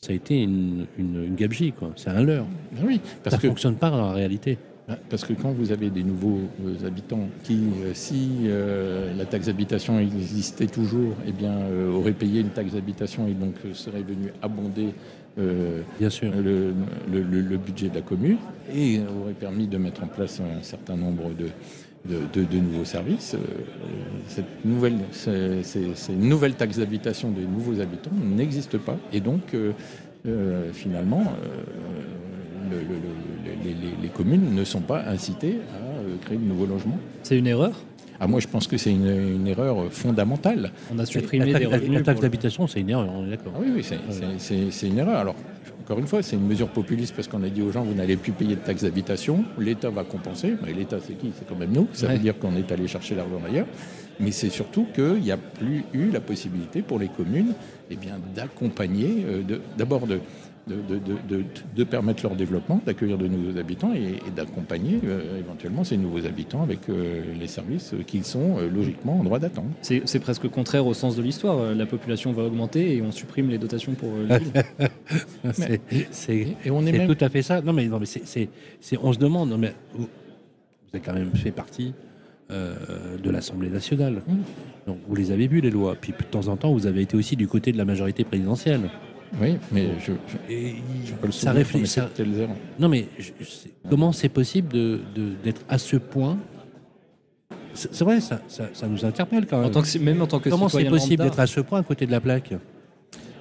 ça 0.00 0.12
a 0.12 0.14
été 0.14 0.42
une, 0.42 0.86
une, 0.96 1.24
une 1.24 1.34
gabegie, 1.34 1.72
quoi. 1.72 1.90
C'est 1.96 2.10
un 2.10 2.22
leurre. 2.22 2.46
Oui, 2.82 3.00
Ça 3.04 3.10
parce 3.24 3.36
ne 3.36 3.40
que 3.42 3.48
fonctionne 3.48 3.74
pas 3.76 3.90
dans 3.90 4.06
la 4.06 4.12
réalité. 4.12 4.58
Ah, 4.90 4.96
Parce 5.10 5.22
que 5.24 5.34
quand 5.34 5.52
vous 5.52 5.70
avez 5.70 5.90
des 5.90 6.02
nouveaux 6.02 6.40
euh, 6.64 6.86
habitants 6.86 7.28
qui, 7.44 7.58
euh, 7.82 7.90
si 7.92 8.28
euh, 8.44 9.12
la 9.18 9.26
taxe 9.26 9.46
d'habitation 9.46 9.98
existait 9.98 10.66
toujours, 10.66 11.14
eh 11.26 11.32
bien, 11.32 11.52
euh, 11.58 11.92
auraient 11.92 12.12
payé 12.12 12.40
une 12.40 12.48
taxe 12.50 12.72
d'habitation 12.72 13.28
et 13.28 13.34
donc 13.34 13.54
euh, 13.66 13.74
seraient 13.74 14.02
venus 14.02 14.30
abonder 14.40 14.94
Bien 16.00 16.10
sûr. 16.10 16.32
le, 16.34 16.72
le- 17.12 17.22
le- 17.22 17.40
le 17.42 17.56
budget 17.58 17.88
de 17.90 17.94
la 17.94 18.00
commune 18.00 18.38
et 18.74 18.98
aurait 19.22 19.34
permis 19.34 19.68
de 19.68 19.78
mettre 19.78 20.02
en 20.02 20.08
place 20.08 20.40
un 20.40 20.62
certain 20.64 20.96
nombre 20.96 21.30
de, 21.38 21.46
de, 22.06 22.18
de- 22.32 22.44
de 22.46 22.58
nouveaux 22.58 22.84
services. 22.84 23.34
Euh, 23.34 23.38
Cette 24.28 24.64
nouvelle, 24.64 24.98
ces 25.12 26.12
nouvelles 26.12 26.54
taxes 26.54 26.78
d'habitation 26.78 27.30
des 27.30 27.42
nouveaux 27.46 27.80
habitants 27.80 28.10
n'existent 28.22 28.78
pas 28.78 28.96
et 29.12 29.20
donc 29.20 29.54
euh, 29.54 29.72
euh, 30.26 30.72
finalement 30.72 31.22
euh, 31.22 32.70
le- 32.70 32.78
le- 32.78 32.84
le- 32.84 34.02
les, 34.02 34.08
communes 34.08 34.54
ne 34.54 34.64
sont 34.64 34.80
pas 34.80 35.02
incitées 35.06 35.58
à 35.74 36.24
créer 36.24 36.38
de 36.38 36.44
nouveaux 36.44 36.66
logements. 36.66 36.98
C'est 37.22 37.38
une 37.38 37.46
erreur? 37.46 37.72
Ah, 38.20 38.26
moi, 38.26 38.40
je 38.40 38.48
pense 38.48 38.66
que 38.66 38.76
c'est 38.76 38.90
une, 38.90 39.06
une 39.06 39.46
erreur 39.46 39.92
fondamentale. 39.92 40.72
On 40.92 40.98
a 40.98 41.06
supprimé 41.06 41.52
la, 41.52 41.58
des 41.78 42.02
taxe- 42.02 42.20
d'habitation, 42.20 42.66
c'est 42.66 42.80
une 42.80 42.90
erreur, 42.90 43.08
on 43.14 43.26
est 43.26 43.30
d'accord. 43.30 43.52
Ah 43.56 43.60
oui, 43.62 43.70
oui, 43.76 43.84
c'est 44.70 44.88
une 44.88 44.98
erreur. 44.98 45.16
Alors, 45.18 45.36
encore 45.88 46.00
une 46.00 46.06
fois, 46.06 46.22
c'est 46.22 46.36
une 46.36 46.46
mesure 46.46 46.68
populiste 46.68 47.14
parce 47.16 47.28
qu'on 47.28 47.42
a 47.42 47.48
dit 47.48 47.62
aux 47.62 47.72
gens, 47.72 47.82
vous 47.82 47.94
n'allez 47.94 48.18
plus 48.18 48.32
payer 48.32 48.56
de 48.56 48.60
taxes 48.60 48.82
d'habitation, 48.82 49.46
l'État 49.58 49.88
va 49.88 50.04
compenser. 50.04 50.52
Mais 50.62 50.74
l'État, 50.74 50.98
c'est 51.02 51.14
qui? 51.14 51.32
C'est 51.38 51.48
quand 51.48 51.56
même 51.56 51.72
nous. 51.72 51.88
Ça 51.94 52.08
Ouais. 52.08 52.12
veut 52.12 52.18
dire 52.18 52.38
qu'on 52.38 52.54
est 52.56 52.70
allé 52.70 52.86
chercher 52.86 53.14
l'argent 53.14 53.40
ailleurs. 53.48 53.64
Mais 54.20 54.30
c'est 54.30 54.50
surtout 54.50 54.84
qu'il 54.94 55.22
n'y 55.22 55.32
a 55.32 55.38
plus 55.38 55.84
eu 55.94 56.10
la 56.10 56.20
possibilité 56.20 56.82
pour 56.82 56.98
les 56.98 57.08
communes 57.08 57.54
eh 57.90 57.96
bien, 57.96 58.18
d'accompagner, 58.34 59.24
euh, 59.26 59.42
d'abord 59.78 60.06
de, 60.06 60.20
de, 60.68 60.76
de- 60.94 60.98
de- 61.00 61.36
de- 61.38 61.44
de 61.76 61.84
permettre 61.84 62.22
leur 62.24 62.36
développement, 62.36 62.80
d'accueillir 62.84 63.18
de 63.18 63.26
nouveaux 63.26 63.58
habitants 63.58 63.92
et, 63.94 64.16
et 64.26 64.30
d'accompagner 64.34 65.00
euh, 65.04 65.38
éventuellement 65.38 65.84
ces 65.84 65.96
nouveaux 65.96 66.26
habitants 66.26 66.62
avec 66.62 66.88
euh, 66.88 67.22
les 67.38 67.46
services 67.46 67.94
qu'ils 68.06 68.24
sont 68.24 68.58
euh, 68.58 68.68
logiquement 68.68 69.18
en 69.18 69.24
droit 69.24 69.38
d'attendre. 69.38 69.70
C'est 69.82 70.02
c'est 70.06 70.20
presque 70.20 70.48
contraire 70.48 70.86
au 70.86 70.94
sens 70.94 71.16
de 71.16 71.22
l'histoire. 71.22 71.74
La 71.74 71.86
population 71.86 72.32
va 72.32 72.44
augmenter 72.44 72.96
et 72.96 73.02
on 73.02 73.10
supprime 73.12 73.48
les 73.50 73.58
dotations 73.58 73.92
pour 73.94 74.10
euh, 74.10 74.26
les 74.28 74.38
villes. 74.38 74.88
C'est- 75.52 75.80
C'est 76.10 76.56
Et 76.64 76.70
on 76.70 76.82
est 76.82 76.92
c'est 76.92 76.98
même 76.98 77.14
tout 77.14 77.24
à 77.24 77.28
fait 77.28 77.42
ça. 77.42 77.60
Non, 77.62 77.72
mais, 77.72 77.86
non, 77.86 77.98
mais 77.98 78.06
c'est- 78.06 78.26
c'est- 78.26 78.48
c'est- 78.80 78.98
on 79.02 79.12
se 79.12 79.18
demande, 79.18 79.48
non, 79.50 79.58
mais 79.58 79.72
vous, 79.94 80.02
vous 80.04 80.08
avez 80.94 81.00
quand 81.00 81.14
même 81.14 81.34
fait 81.34 81.50
partie 81.50 81.94
euh, 82.50 82.74
de 83.22 83.30
l'Assemblée 83.30 83.68
nationale. 83.68 84.22
Mm. 84.26 84.36
Donc, 84.86 84.98
vous 85.06 85.14
les 85.14 85.30
avez 85.32 85.46
vus, 85.48 85.60
les 85.60 85.70
lois. 85.70 85.94
Puis 86.00 86.12
de 86.18 86.24
temps 86.24 86.48
en 86.48 86.56
temps, 86.56 86.72
vous 86.72 86.86
avez 86.86 87.02
été 87.02 87.14
aussi 87.16 87.36
du 87.36 87.46
côté 87.46 87.72
de 87.72 87.76
la 87.78 87.84
majorité 87.84 88.24
présidentielle. 88.24 88.88
Oui, 89.40 89.56
mais 89.72 89.88
je, 90.00 90.12
je, 90.26 90.52
Et 90.52 90.76
je 91.04 91.12
peux 91.14 91.26
le 91.26 91.32
ça 91.32 91.52
réfléchit. 91.52 91.86
ça-. 91.86 92.08
Non, 92.78 92.88
mais 92.88 93.06
je- 93.18 93.30
comment 93.88 94.12
c'est 94.12 94.28
possible 94.28 94.68
de- 94.68 95.00
de- 95.14 95.34
d'être 95.44 95.62
à 95.68 95.78
ce 95.78 95.96
point? 95.96 96.38
C'est 97.74 98.02
vrai, 98.02 98.20
ça, 98.20 98.40
ça, 98.48 98.68
ça 98.72 98.88
nous 98.88 99.04
interpelle 99.04 99.46
quand 99.46 99.58
En 99.58 99.62
même. 99.62 99.70
tant 99.70 99.82
que, 99.82 99.98
même 99.98 100.20
en 100.22 100.26
tant 100.26 100.40
que 100.40 100.48
Comment 100.48 100.68
c'est 100.68 100.84
possible 100.86 101.22
d'être 101.22 101.38
à 101.38 101.46
ce 101.46 101.60
point 101.60 101.78
à 101.80 101.82
côté 101.82 102.06
de 102.06 102.10
la 102.10 102.20
plaque? 102.20 102.52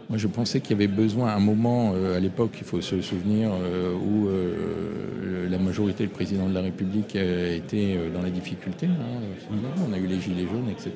Moi, 0.09 0.17
je 0.17 0.27
pensais 0.27 0.61
qu'il 0.61 0.71
y 0.71 0.73
avait 0.75 0.87
besoin, 0.87 1.29
à 1.29 1.35
un 1.35 1.39
moment, 1.39 1.91
euh, 1.93 2.15
à 2.15 2.19
l'époque, 2.21 2.51
il 2.59 2.63
faut 2.63 2.79
se 2.79 3.01
souvenir, 3.01 3.49
euh, 3.51 3.93
où 3.93 4.27
euh, 4.27 5.49
la 5.49 5.57
majorité, 5.57 6.03
le 6.03 6.09
président 6.09 6.47
de 6.47 6.53
la 6.53 6.61
République 6.61 7.15
euh, 7.17 7.57
était 7.57 7.97
dans 8.13 8.21
la 8.21 8.29
difficulté. 8.29 8.85
hein. 8.87 9.51
On 9.89 9.91
a 9.91 9.97
eu 9.97 10.07
les 10.07 10.19
gilets 10.21 10.43
jaunes, 10.49 10.69
etc. 10.69 10.91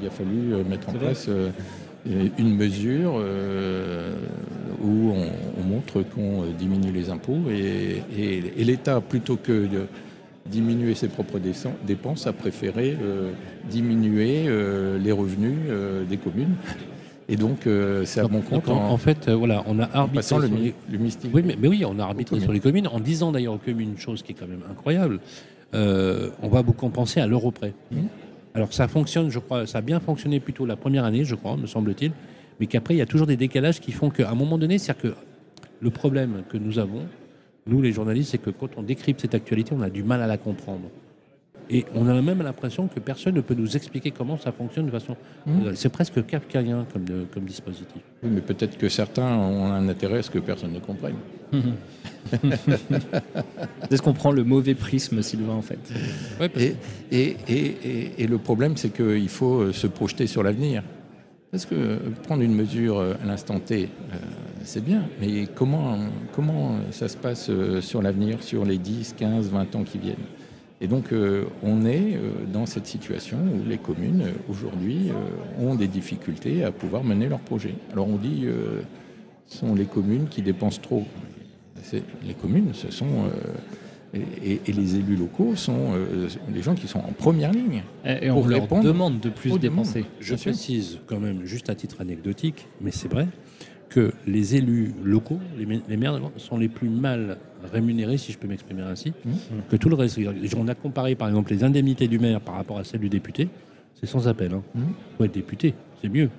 Il 0.00 0.06
a 0.06 0.10
fallu 0.10 0.62
mettre 0.68 0.90
en 0.90 0.92
place 0.92 1.26
euh, 1.28 1.50
une 2.06 2.56
mesure 2.56 3.14
euh, 3.18 4.14
où 4.82 5.10
on, 5.12 5.26
on 5.60 5.64
montre 5.68 6.02
qu'on 6.02 6.42
euh, 6.42 6.46
diminue 6.58 6.92
les 6.92 7.10
impôts 7.10 7.38
et, 7.50 8.02
et- 8.18 8.42
et 8.56 8.64
l'État, 8.64 9.00
plutôt 9.00 9.36
que 9.36 9.52
de 9.66 9.86
diminuer 10.46 10.94
ses 10.94 11.08
propres 11.08 11.38
dépenses, 11.86 12.26
a 12.26 12.32
préféré 12.32 12.96
euh, 13.02 13.30
diminuer 13.70 14.44
euh, 14.48 14.98
les 14.98 15.12
revenus 15.12 15.58
euh, 15.68 16.04
des 16.04 16.16
communes. 16.16 16.54
Et 17.28 17.36
donc, 17.36 17.66
euh, 17.66 18.04
c'est 18.06 18.18
à 18.20 18.26
mon 18.26 18.40
compte 18.40 18.68
en, 18.68 18.90
en, 18.90 18.96
fait, 18.96 19.28
euh, 19.28 19.36
voilà, 19.36 19.62
on 19.68 19.78
a 19.78 19.88
arbitré 19.92 20.36
le, 20.38 20.46
sur 20.48 20.50
mi- 20.56 20.62
les- 20.64 20.74
le 20.90 20.98
mystique. 20.98 21.30
Oui, 21.32 21.42
mais, 21.44 21.56
mais 21.60 21.68
oui, 21.68 21.84
on 21.86 21.98
a 22.00 22.02
arbitré 22.02 22.30
communes. 22.30 22.42
sur 22.44 22.52
les 22.52 22.58
communes 22.60 22.88
en 22.88 22.98
disant 22.98 23.30
d'ailleurs 23.30 23.54
aux 23.54 23.58
communes 23.58 23.90
une 23.90 23.98
chose 23.98 24.22
qui 24.22 24.32
est 24.32 24.34
quand 24.34 24.48
même 24.48 24.62
incroyable. 24.68 25.20
Euh, 25.74 26.30
on 26.42 26.48
va 26.48 26.62
vous 26.62 26.72
compenser 26.72 27.20
à 27.20 27.28
l'euro 27.28 27.52
près. 27.52 27.72
Mhm. 27.92 28.08
Alors 28.54 28.72
ça 28.72 28.88
fonctionne, 28.88 29.30
je 29.30 29.38
crois, 29.38 29.66
ça 29.66 29.78
a 29.78 29.80
bien 29.80 30.00
fonctionné 30.00 30.40
plutôt 30.40 30.66
la 30.66 30.76
première 30.76 31.04
année, 31.04 31.24
je 31.24 31.34
crois, 31.36 31.56
me 31.56 31.66
semble-t-il, 31.66 32.12
mais 32.58 32.66
qu'après 32.66 32.94
il 32.94 32.98
y 32.98 33.02
a 33.02 33.06
toujours 33.06 33.26
des 33.26 33.36
décalages 33.36 33.80
qui 33.80 33.92
font 33.92 34.10
qu'à 34.10 34.30
un 34.30 34.34
moment 34.34 34.58
donné, 34.58 34.78
c'est-à-dire 34.78 35.02
que 35.12 35.14
Le 35.82 35.90
problème 35.90 36.42
que 36.50 36.58
nous 36.58 36.78
avons, 36.78 37.06
nous 37.66 37.80
les 37.80 37.92
journalistes, 37.92 38.32
c'est 38.32 38.38
que 38.38 38.50
quand 38.50 38.68
on 38.76 38.82
décrypte 38.82 39.20
cette 39.22 39.34
actualité, 39.34 39.72
on 39.74 39.80
a 39.80 39.88
du 39.88 40.02
mal 40.02 40.20
à 40.20 40.26
la 40.26 40.36
comprendre. 40.36 40.88
Et 41.70 41.86
on 41.94 42.06
a 42.08 42.20
même 42.20 42.42
l'impression 42.42 42.86
que 42.88 43.00
personne 43.00 43.34
ne 43.36 43.40
peut 43.40 43.54
nous 43.54 43.76
expliquer 43.76 44.10
comment 44.10 44.36
ça 44.36 44.50
fonctionne 44.52 44.86
de 44.86 44.90
façon. 44.90 45.16
Mmh. 45.46 45.74
C'est 45.74 45.88
presque 45.88 46.26
kafkaïen 46.26 46.84
comme, 46.92 47.04
de- 47.04 47.24
comme 47.32 47.44
dispositif. 47.44 48.02
Oui, 48.22 48.28
mais 48.34 48.40
peut-être 48.42 48.76
que 48.76 48.88
certains 48.90 49.30
ont 49.36 49.66
un 49.72 49.88
intérêt 49.88 50.18
à 50.18 50.22
ce 50.22 50.30
que 50.30 50.40
personne 50.40 50.72
ne 50.72 50.80
comprenne. 50.80 51.14
Est-ce 53.90 54.02
qu'on 54.02 54.12
prend 54.12 54.32
le 54.32 54.44
mauvais 54.44 54.74
prisme, 54.74 55.22
Sylvain, 55.22 55.54
en 55.54 55.62
fait? 55.62 55.78
Et, 56.56 56.74
et, 57.10 57.36
et, 57.48 57.54
et- 57.84 58.12
et 58.22 58.26
le 58.26 58.38
problème, 58.38 58.76
c'est 58.76 58.90
qu'il 58.90 59.28
faut 59.28 59.60
euh, 59.60 59.72
se 59.72 59.86
projeter 59.86 60.26
sur 60.26 60.42
l'avenir. 60.42 60.82
Parce 61.50 61.66
que 61.66 61.74
euh, 61.74 61.96
prendre 62.22 62.42
une 62.42 62.54
mesure 62.54 62.98
euh, 62.98 63.14
à 63.22 63.26
l'instant 63.26 63.58
T, 63.58 63.84
euh, 64.12 64.16
c'est 64.62 64.84
bien, 64.84 65.02
mais 65.20 65.46
comment, 65.54 65.98
comment 66.32 66.76
ça 66.92 67.08
se 67.08 67.16
passe 67.16 67.50
sur 67.80 68.02
l'avenir, 68.02 68.42
sur 68.42 68.64
les 68.64 68.78
10, 68.78 69.14
15, 69.18 69.50
20 69.50 69.74
ans 69.76 69.82
qui 69.82 69.98
viennent? 69.98 70.16
Et 70.82 70.86
donc, 70.86 71.12
euh, 71.12 71.44
on 71.62 71.84
est 71.84 72.14
euh, 72.16 72.30
dans 72.50 72.64
cette 72.66 72.86
situation 72.86 73.36
où 73.38 73.68
les 73.68 73.76
communes, 73.78 74.22
euh, 74.22 74.32
aujourd'hui, 74.50 75.10
euh, 75.10 75.62
ont 75.66 75.74
des 75.74 75.88
difficultés 75.88 76.62
à 76.64 76.70
pouvoir 76.72 77.02
mener 77.04 77.28
leurs 77.28 77.40
projets. 77.40 77.74
Alors, 77.92 78.08
on 78.08 78.16
dit 78.16 78.42
euh, 78.44 78.80
ce 79.46 79.58
sont 79.58 79.74
les 79.74 79.84
communes 79.86 80.28
qui 80.28 80.40
dépensent 80.42 80.80
trop. 80.80 81.04
Les 82.26 82.34
communes, 82.34 82.70
ce 82.74 82.90
sont. 82.90 83.06
euh, 83.24 83.30
et, 84.12 84.72
les 84.72 84.96
élus 84.96 85.14
locaux 85.16 85.54
sont 85.54 85.92
euh, 85.94 86.26
les 86.52 86.62
gens 86.62 86.74
qui 86.74 86.88
sont 86.88 86.98
en 86.98 87.12
première 87.12 87.52
ligne. 87.52 87.82
Et 88.04 88.26
et 88.26 88.30
on 88.30 88.40
Pour 88.40 88.48
leur 88.48 88.66
demande 88.82 89.20
de 89.20 89.28
plus 89.28 89.56
dépenser. 89.58 90.04
Je 90.20 90.34
précise 90.34 90.98
quand 91.06 91.20
même, 91.20 91.44
juste 91.44 91.70
à 91.70 91.74
titre 91.76 92.00
anecdotique, 92.00 92.66
mais 92.80 92.90
c'est 92.90 93.06
vrai, 93.08 93.28
que 93.88 94.12
les 94.26 94.56
élus 94.56 94.92
locaux, 95.04 95.38
les, 95.58 95.66
ma- 95.66 95.82
les 95.88 95.96
maires, 95.96 96.20
sont 96.38 96.58
les 96.58 96.68
plus 96.68 96.88
mal 96.88 97.38
rémunérés, 97.72 98.18
si 98.18 98.32
je 98.32 98.38
peux 98.38 98.48
m'exprimer 98.48 98.82
ainsi, 98.82 99.10
Mmh. 99.24 99.30
que 99.70 99.76
tout 99.76 99.88
le 99.88 99.94
reste. 99.96 100.18
On 100.56 100.66
a 100.68 100.74
comparé 100.74 101.14
par 101.14 101.28
exemple 101.28 101.52
les 101.52 101.62
indemnités 101.62 102.08
du 102.08 102.18
maire 102.18 102.40
par 102.40 102.54
rapport 102.56 102.78
à 102.78 102.84
celles 102.84 103.00
du 103.00 103.08
député, 103.08 103.48
c'est 104.00 104.06
sans 104.08 104.26
appel. 104.26 104.52
Hein. 104.54 104.62
Mmh. 104.74 104.80
Faut 105.18 105.24
être 105.24 105.34
député, 105.34 105.74
c'est 106.02 106.08
mieux. 106.08 106.30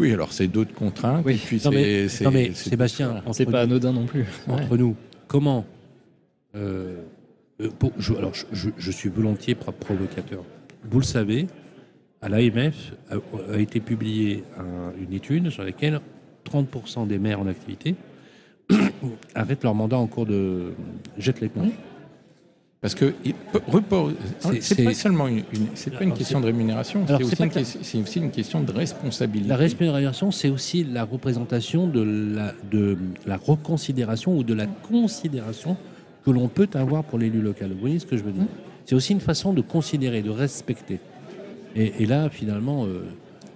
Oui, 0.00 0.12
alors 0.12 0.32
c'est 0.32 0.48
d'autres 0.48 0.72
contraintes. 0.74 1.22
Oui. 1.26 1.34
et 1.34 1.36
puis 1.36 1.60
Non, 1.64 1.70
mais- 1.70 2.08
c'est- 2.08 2.24
non, 2.24 2.30
mais 2.30 2.50
c'est- 2.54 2.70
Sébastien, 2.70 3.22
entre 3.26 3.34
C'est 3.34 3.44
pas 3.44 3.66
nous- 3.66 3.72
anodin 3.74 3.92
non 3.92 4.06
plus. 4.06 4.24
entre 4.48 4.76
nous, 4.76 4.96
comment 5.28 5.64
euh, 6.56 7.02
euh, 7.60 7.68
pour- 7.78 7.92
je, 7.98 8.14
Alors, 8.14 8.34
je, 8.34 8.44
je- 8.52 8.70
je 8.76 8.90
suis 8.90 9.08
volontiers 9.10 9.54
pro- 9.54 9.70
provocateur. 9.72 10.42
Vous 10.90 10.98
le 10.98 11.04
savez, 11.04 11.46
à 12.22 12.28
l'AMF 12.28 12.92
a, 13.10 13.16
a 13.54 13.58
été 13.58 13.78
publiée 13.80 14.42
un- 14.58 14.92
une 15.00 15.12
étude 15.12 15.50
sur 15.50 15.62
laquelle 15.64 16.00
30% 16.44 17.06
des 17.06 17.18
maires 17.18 17.40
en 17.40 17.46
activité 17.46 17.94
arrêtent 19.34 19.62
leur 19.64 19.74
mandat 19.74 19.98
en 19.98 20.06
cours 20.06 20.26
de 20.26 20.72
jettent 21.18 21.40
les 21.40 21.50
Oui. 21.56 21.72
Parce 22.80 22.94
que 22.94 23.12
report- 23.68 24.12
C'est- 24.60 24.82
pas 24.84 24.94
seulement 24.94 25.28
une, 25.28 25.42
une- 25.52 25.66
c'est 25.74 25.90
pas 25.90 26.02
une 26.04 26.14
question 26.14 26.40
de 26.40 26.46
rémunération, 26.46 27.04
Alors, 27.06 27.18
c'est 27.20 27.26
aussi, 27.26 27.36
pas 27.36 27.44
une 27.44 27.50
que- 27.50 27.58
ques- 27.60 27.78
c'est 27.82 27.98
aussi 28.00 28.18
une 28.20 28.30
question 28.30 28.62
de 28.62 28.72
responsabilité. 28.72 29.50
La 29.50 29.56
respiration, 29.56 30.30
c'est 30.30 30.48
aussi 30.48 30.84
la 30.84 31.04
représentation 31.04 31.86
de 31.86 32.00
la, 32.34 32.54
de 32.70 32.96
la 33.26 33.36
reconsidération 33.36 34.34
ou 34.36 34.44
de 34.44 34.54
la 34.54 34.66
considération 34.66 35.76
que 36.24 36.30
l'on 36.30 36.48
peut 36.48 36.68
avoir 36.72 37.04
pour 37.04 37.18
l'élu 37.18 37.42
local. 37.42 37.70
Vous 37.72 37.80
voyez 37.80 37.98
ce 37.98 38.06
que 38.06 38.16
je 38.16 38.22
veux 38.22 38.32
dire? 38.32 38.46
C'est 38.86 38.94
aussi 38.94 39.12
une 39.12 39.20
façon 39.20 39.52
de 39.52 39.60
considérer, 39.60 40.22
de 40.22 40.30
respecter. 40.30 41.00
Et, 41.76 41.92
et 42.02 42.06
là, 42.06 42.30
finalement, 42.30 42.84
euh, 42.86 42.88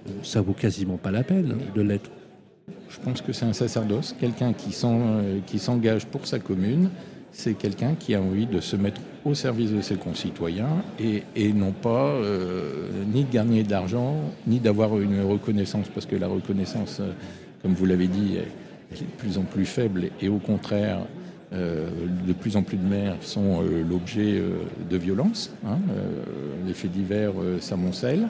euh, 0.07 0.11
ça 0.23 0.43
vaut 0.43 0.53
quasiment 0.53 0.99
pas 0.99 1.11
la 1.11 1.23
peine 1.23 1.57
de 1.75 1.81
l'être. 1.81 2.11
Je 2.91 2.99
pense 3.01 3.23
que 3.23 3.33
c'est 3.33 3.47
un 3.47 3.53
sacerdoce, 3.55 4.15
quelqu'un 4.21 4.53
qui 4.53 4.77
euh, 4.85 5.39
qui 5.47 5.59
s'engage 5.59 6.05
pour 6.07 6.27
sa 6.27 6.39
commune, 6.39 6.91
c'est 7.35 7.55
quelqu'un 7.55 7.95
qui 7.99 8.15
a 8.15 8.23
envie 8.23 8.47
de 8.47 8.61
se 8.61 8.77
mettre 8.77 9.01
au 9.25 9.35
service 9.35 9.73
de 9.73 9.81
ses 9.81 9.97
concitoyens 9.97 10.85
et, 11.01 11.53
non 11.53 11.73
pas 11.73 12.07
euh, 12.07 12.89
ni 13.13 13.25
de 13.25 13.33
gagner 13.33 13.65
de 13.65 13.71
l'argent, 13.71 14.17
ni 14.47 14.61
d'avoir 14.61 14.99
une 14.99 15.21
reconnaissance, 15.23 15.89
parce 15.93 16.07
que 16.07 16.17
la 16.17 16.29
reconnaissance, 16.29 16.99
euh, 17.01 17.13
comme 17.61 17.75
vous 17.75 17.87
l'avez 17.87 18.07
dit, 18.07 18.37
est 18.37 19.01
de 19.01 19.07
plus 19.19 19.37
en 19.37 19.43
plus 19.43 19.67
faible 19.67 20.11
et 20.23 20.29
au 20.29 20.39
contraire, 20.39 21.01
euh, 21.53 21.89
de 22.27 22.33
plus 22.33 22.57
en 22.57 22.63
plus 22.63 22.77
de 22.77 22.87
maires 22.87 23.17
sont 23.21 23.63
l'objet 23.63 24.41
de 24.89 24.97
violences. 24.97 25.53
hein, 25.67 25.79
les 26.67 26.73
faits 26.73 26.93
divers 26.93 27.33
s'amoncellent. 27.61 28.29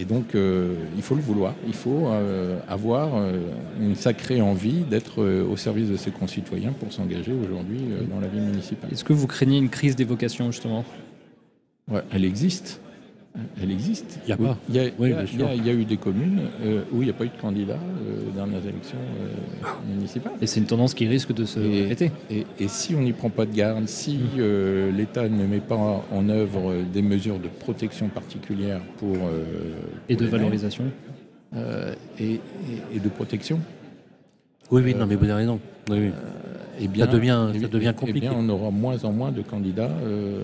Et 0.00 0.06
donc, 0.06 0.34
euh, 0.34 0.76
il 0.96 1.02
faut 1.02 1.14
le 1.14 1.20
vouloir. 1.20 1.54
Il 1.66 1.74
faut 1.74 2.08
euh, 2.08 2.58
avoir 2.66 3.16
euh, 3.16 3.38
une 3.78 3.94
sacrée 3.94 4.40
envie 4.40 4.80
d'être 4.80 5.22
au 5.22 5.56
service 5.58 5.90
de 5.90 5.96
ses 5.98 6.10
concitoyens 6.10 6.72
pour 6.72 6.90
s'engager 6.90 7.32
aujourd'hui 7.32 7.82
dans 8.10 8.18
la 8.18 8.28
vie 8.28 8.40
municipale. 8.40 8.90
Est-ce 8.90 9.04
que 9.04 9.12
vous 9.12 9.26
craignez 9.26 9.58
une 9.58 9.68
crise 9.68 9.96
des 9.96 10.04
vocations, 10.04 10.50
justement? 10.50 10.86
Ouais, 11.90 12.00
elle 12.12 12.24
existe. 12.24 12.80
Elle 13.62 13.70
existe. 13.70 14.18
Il 14.26 14.30
y 14.30 14.32
a 14.32 14.36
pas. 14.36 14.58
Il 14.68 14.74
y 14.74 14.78
a, 14.80 14.82
Oui, 14.84 14.90
il 15.00 15.10
y 15.10 15.12
a- 15.12 15.16
bien 15.18 15.26
sûr. 15.26 15.36
il 15.38 15.40
y 15.40 15.44
a- 15.44 15.54
il 15.54 15.66
y 15.66 15.70
a 15.70 15.72
eu 15.72 15.84
des 15.84 15.96
communes 15.96 16.40
euh, 16.64 16.82
où 16.92 17.00
il 17.00 17.04
n'y 17.04 17.10
a 17.10 17.14
pas 17.14 17.24
eu 17.24 17.28
de 17.28 17.40
candidat 17.40 17.74
euh, 17.74 18.22
dans 18.36 18.46
les 18.46 18.58
élections 18.68 18.98
euh, 18.98 19.66
municipales. 19.94 20.32
Et 20.42 20.46
c'est 20.48 20.58
une 20.60 20.66
tendance 20.66 20.94
qui 20.94 21.06
risque 21.06 21.32
de 21.32 21.44
se 21.44 21.60
Et- 21.60 21.82
répéter. 21.82 22.10
Et, 22.28 22.44
et 22.58 22.66
si 22.68 22.94
on 22.96 23.00
n'y 23.02 23.12
prend 23.12 23.30
pas 23.30 23.46
de 23.46 23.54
garde, 23.54 23.86
si 23.88 24.16
Mmh. 24.16 24.20
euh, 24.40 24.90
l'État 24.92 25.28
ne 25.28 25.46
met 25.46 25.60
pas 25.60 25.76
en 26.12 26.28
œuvre 26.28 26.74
des 26.92 27.02
mesures 27.02 27.38
de 27.38 27.46
protection 27.48 28.08
particulières 28.08 28.82
pour, 28.98 29.14
euh, 29.16 29.74
Et 30.08 30.16
de 30.16 30.26
valorisation. 30.26 30.84
euh, 31.54 31.94
et, 32.18 32.34
et- 32.34 32.40
et 32.96 32.98
de 32.98 33.08
protection, 33.08 33.60
Oui, 34.72 34.82
oui, 34.84 34.94
non, 34.94 35.06
mais 35.06 35.14
vous 35.16 35.24
avez 35.24 35.32
raison. 35.34 35.60
Oui, 35.88 35.98
oui. 35.98 36.10
Eh 36.80 36.88
bien, 36.88 37.06
devient- 37.06 37.48
ça 37.52 37.58
eh- 37.62 37.68
devient 37.68 37.92
eh 37.94 37.98
compliqué. 37.98 38.20
bien, 38.20 38.32
on 38.36 38.48
aura 38.48 38.70
moins 38.70 39.02
en 39.04 39.12
moins 39.12 39.30
de 39.32 39.42
candidats 39.42 39.90
euh, 40.04 40.42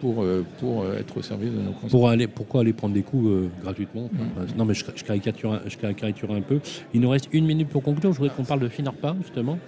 pour, 0.00 0.22
euh, 0.22 0.44
pour 0.58 0.82
euh, 0.82 0.98
être 0.98 1.16
au 1.16 1.22
service 1.22 1.50
de 1.50 1.56
nos 1.58 1.70
concitoyens. 1.72 1.90
Pour 1.90 2.08
aller, 2.08 2.26
pourquoi 2.26 2.60
aller 2.62 2.72
prendre 2.72 2.94
des 2.94 3.02
coups 3.02 3.26
euh, 3.28 3.48
gratuitement 3.62 4.10
Enfin, 4.12 4.46
Non, 4.56 4.64
mais 4.64 4.74
je, 4.74 4.84
je 4.94 5.04
caricature, 5.04 5.52
un- 5.54 5.60
je 5.66 5.76
caricature 5.76 6.32
un 6.32 6.40
peu. 6.40 6.60
Il 6.94 7.00
nous 7.00 7.08
reste 7.10 7.28
une 7.32 7.46
minute 7.46 7.68
pour 7.68 7.82
conclure. 7.82 8.12
Je 8.12 8.18
voudrais 8.18 8.34
qu'on 8.34 8.44
parle 8.44 8.60
de 8.60 8.68
Finarpa, 8.68 9.14
justement. 9.22 9.58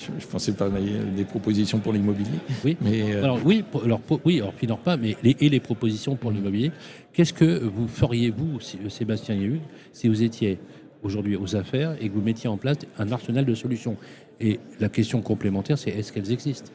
Je 0.00 0.10
ne 0.12 0.30
pensais 0.30 0.52
pas 0.52 0.68
des 1.16 1.24
propositions 1.24 1.78
pour 1.78 1.92
l'immobilier. 1.94 2.28
Oui. 2.62 2.76
Mais 2.82 3.14
euh, 3.14 3.24
Alors 3.24 3.38
oui, 3.42 3.64
pour- 3.70 3.84
alors, 3.84 4.00
pour- 4.00 4.20
oui, 4.26 4.38
alors 4.40 4.52
Finarpa, 4.54 4.98
mais 4.98 5.16
les, 5.22 5.34
et 5.40 5.48
les 5.48 5.60
propositions 5.60 6.14
pour 6.14 6.30
l'immobilier. 6.30 6.72
Qu'est-ce 7.14 7.32
que 7.32 7.62
vous 7.64 7.88
feriez, 7.88 8.30
vous, 8.30 8.58
Sébastien 8.90 9.34
Hugues, 9.34 9.60
si 9.92 10.08
vous 10.08 10.22
étiez 10.22 10.58
aujourd'hui 11.02 11.36
aux 11.36 11.56
affaires 11.56 11.96
et 12.02 12.08
que 12.10 12.14
vous 12.14 12.20
mettiez 12.20 12.50
en 12.50 12.58
place 12.58 12.76
un 12.98 13.12
arsenal 13.12 13.46
de 13.46 13.54
solutions? 13.54 13.96
Et 14.40 14.58
la 14.80 14.88
question 14.88 15.20
complémentaire, 15.22 15.78
c'est 15.78 15.90
est-ce 15.90 16.12
qu'elles 16.12 16.32
existent? 16.32 16.70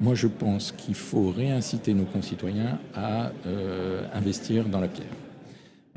Moi, 0.00 0.14
je 0.14 0.28
pense 0.28 0.72
qu'il 0.72 0.94
faut 0.94 1.30
réinciter 1.30 1.92
nos 1.92 2.04
concitoyens 2.04 2.78
à 2.94 3.32
euh, 3.46 4.04
investir 4.14 4.64
dans 4.64 4.80
la 4.80 4.88
pierre. 4.88 5.06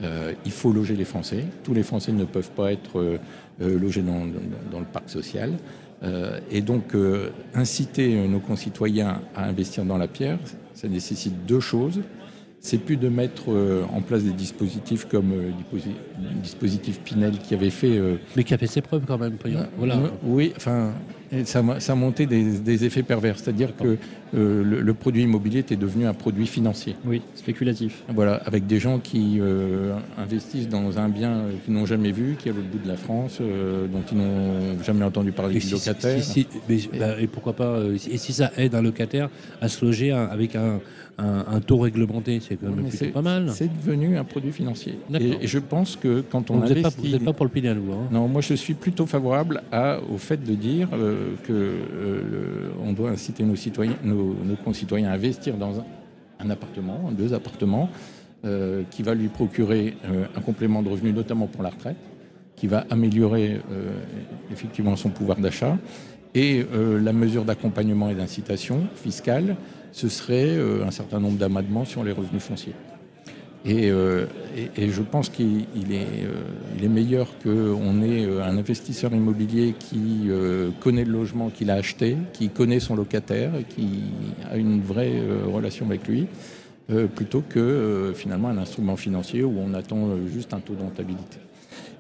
Euh, 0.02 0.34
il 0.46 0.52
faut 0.52 0.74
loger 0.74 0.96
les 0.96 1.06
Français. 1.06 1.46
Tous 1.64 1.74
les 1.74 1.84
Français 1.84 2.12
ne 2.12 2.26
peuvent 2.26 2.50
pas 2.52 2.72
être 2.72 3.00
euh, 3.00 3.18
logés 3.60 4.02
dans, 4.02 4.26
dans- 4.72 4.80
le 4.80 4.86
parc 4.86 5.10
social. 5.10 5.54
Et 6.50 6.62
donc, 6.62 6.96
inciter 7.54 8.28
nos 8.28 8.40
concitoyens 8.40 9.22
à 9.36 9.46
investir 9.46 9.86
dans 9.86 10.00
la 10.00 10.08
pierre, 10.08 10.40
ça 10.74 10.88
nécessite 10.88 11.46
deux 11.46 11.60
choses. 11.60 12.02
C'est 12.64 12.78
plus 12.78 12.96
de 12.96 13.10
mettre 13.10 13.46
euh, 13.52 13.84
en 13.92 14.02
place 14.02 14.24
des 14.24 14.34
dispositifs 14.34 15.06
comme 15.06 15.32
euh, 15.32 15.50
le 15.74 15.82
le 16.24 16.42
dispositif 16.44 17.00
Pinel 17.00 17.40
qui 17.40 17.56
avait 17.56 17.72
fait 17.72 17.98
euh, 17.98 18.18
Mais 18.36 18.44
qui 18.44 18.54
a 18.54 18.58
fait 18.60 18.68
ses 18.68 18.82
preuves 18.82 19.04
quand 19.08 19.18
même. 19.18 19.34
Voilà. 19.80 19.96
euh, 19.98 20.10
Oui, 20.24 20.54
enfin, 20.56 20.92
ça, 21.44 21.60
a- 21.68 21.80
ça 21.80 21.94
a 21.94 21.96
monté 21.96 22.28
des, 22.28 22.60
des 22.60 22.86
effets 22.86 23.02
pervers, 23.02 23.40
c'est-à-dire 23.40 23.76
que 23.76 23.98
euh, 24.34 24.64
le, 24.64 24.82
le 24.82 24.94
produit 24.94 25.24
immobilier 25.24 25.60
était 25.60 25.76
devenu 25.76 26.06
un 26.06 26.14
produit 26.14 26.48
financier. 26.48 26.96
Oui, 27.06 27.22
spéculatif. 27.36 28.04
Voilà, 28.14 28.36
avec 28.46 28.66
des 28.68 28.80
gens 28.80 29.00
qui 29.00 29.40
euh, 29.40 29.94
investissent 30.18 30.70
dans 30.70 30.98
un 31.00 31.10
bien 31.10 31.44
qu'ils 31.66 31.74
n'ont 31.74 31.86
jamais 31.86 32.12
vu, 32.12 32.36
qui 32.40 32.48
est 32.48 32.52
à 32.52 32.56
l'autre 32.56 32.70
bout 32.70 32.80
de 32.80 32.88
la 32.88 32.98
France, 32.98 33.40
euh, 33.42 33.88
dont 33.88 34.04
ils 34.12 34.18
n'ont 34.18 34.82
jamais 34.84 35.04
entendu 35.06 35.32
parler 35.32 35.56
Et, 35.58 35.60
du 35.60 35.66
si- 35.66 35.74
locataire. 35.74 36.24
si- 36.24 36.32
si- 36.44 36.48
mais, 36.70 36.78
bah, 37.00 37.20
et 37.20 37.28
pourquoi 37.28 37.54
pas 37.54 37.80
Et 38.12 38.18
si 38.18 38.34
ça 38.34 38.52
aide 38.58 38.76
un 38.76 38.82
locataire 38.82 39.30
à 39.62 39.68
se 39.68 39.84
loger 39.84 40.12
un- 40.12 40.26
avec 40.26 40.56
un, 40.56 40.80
un- 41.18 41.46
un 41.52 41.60
taux 41.60 41.78
réglementé, 41.80 42.40
c'est 42.40 42.56
quand 42.56 42.70
même 42.74 42.86
plutôt 42.88 43.06
pas 43.12 43.22
mal. 43.22 43.50
C'est 43.54 43.70
devenu 43.86 44.18
un 44.18 44.24
produit 44.24 44.52
financier. 44.52 44.98
Et, 45.20 45.44
et 45.44 45.48
je 45.48 45.60
pense 45.60 45.96
que 45.96 46.22
quand 46.22 46.50
on 46.50 46.56
Donc, 46.56 46.64
vous 46.68 46.74
n'êtes 46.74 46.82
pas, 46.84 46.88
investit... 46.88 47.20
pour 47.36 47.46
le 47.46 47.52
Pinel, 47.52 47.78
vous 47.80 47.92
hein 47.94 48.08
Non, 48.12 48.28
moi 48.28 48.42
je 48.42 48.54
suis 48.54 48.74
plutôt 48.74 49.06
favorable 49.06 49.62
à, 49.72 50.00
au 50.12 50.18
fait 50.18 50.42
de 50.44 50.54
dire 50.56 50.88
que 51.48 51.52
le- 51.54 52.72
on 52.86 52.94
doit 52.94 53.10
inciter 53.12 53.44
nos, 53.44 53.56
citoyens, 53.56 53.96
nos, 54.04 54.21
nos 54.22 54.56
concitoyens 54.56 55.10
à 55.10 55.14
investir 55.14 55.58
dans 55.58 55.80
un, 55.80 56.50
appartement, 56.50 57.12
deux 57.12 57.34
appartements, 57.34 57.90
euh, 58.44 58.84
qui 58.90 59.04
va 59.04 59.14
lui 59.14 59.28
procurer 59.28 59.96
euh, 60.06 60.26
un 60.36 60.42
complément 60.42 60.82
de 60.82 60.90
revenu, 60.90 61.14
notamment 61.14 61.48
pour 61.48 61.62
la 61.62 61.70
retraite, 61.70 61.98
qui 62.56 62.68
va 62.68 62.86
améliorer 62.90 63.62
euh, 63.72 63.92
effectivement 64.52 64.96
son 64.96 65.10
pouvoir 65.10 65.38
d'achat. 65.38 65.78
Et 66.34 66.66
la 66.74 67.12
mesure 67.12 67.44
d'accompagnement 67.44 68.10
et 68.10 68.16
d'incitation 68.16 68.88
fiscale, 68.96 69.58
ce 69.92 70.08
serait 70.08 70.58
un 70.82 70.90
certain 70.90 71.20
nombre 71.20 71.38
d'amadements 71.38 71.84
sur 71.84 72.06
les 72.06 72.14
revenus 72.14 72.42
fonciers. 72.42 72.74
Et, 73.64 73.92
euh, 73.92 74.26
et- 74.76 74.90
je 74.90 75.02
pense 75.04 75.30
qu'il 75.30 75.66
euh, 75.92 76.84
est 76.84 76.88
meilleur 76.88 77.28
qu'on 77.44 78.02
ait 78.02 78.26
euh, 78.26 78.44
un 78.44 78.58
investisseur 78.58 79.14
immobilier 79.14 79.76
qui 79.78 80.30
connaît 80.80 81.06
le 81.06 81.12
logement 81.12 81.50
qu'il 81.50 81.70
a 81.70 81.76
acheté, 81.76 82.18
qui 82.34 82.50
connaît 82.50 82.80
son 82.80 82.96
locataire, 82.96 83.52
et 83.56 83.64
qui 83.64 84.04
a 84.52 84.58
une 84.58 84.82
vraie 84.82 85.22
relation 85.46 85.86
avec 85.86 86.08
lui, 86.08 86.28
plutôt 87.16 87.44
que 87.48 88.12
finalement 88.16 88.50
un 88.50 88.58
instrument 88.58 88.98
financier 88.98 89.44
où 89.44 89.54
on 89.60 89.74
attend 89.74 90.10
juste 90.28 90.54
un 90.54 90.60
taux 90.60 90.74
de 90.74 90.82
rentabilité. 90.82 91.38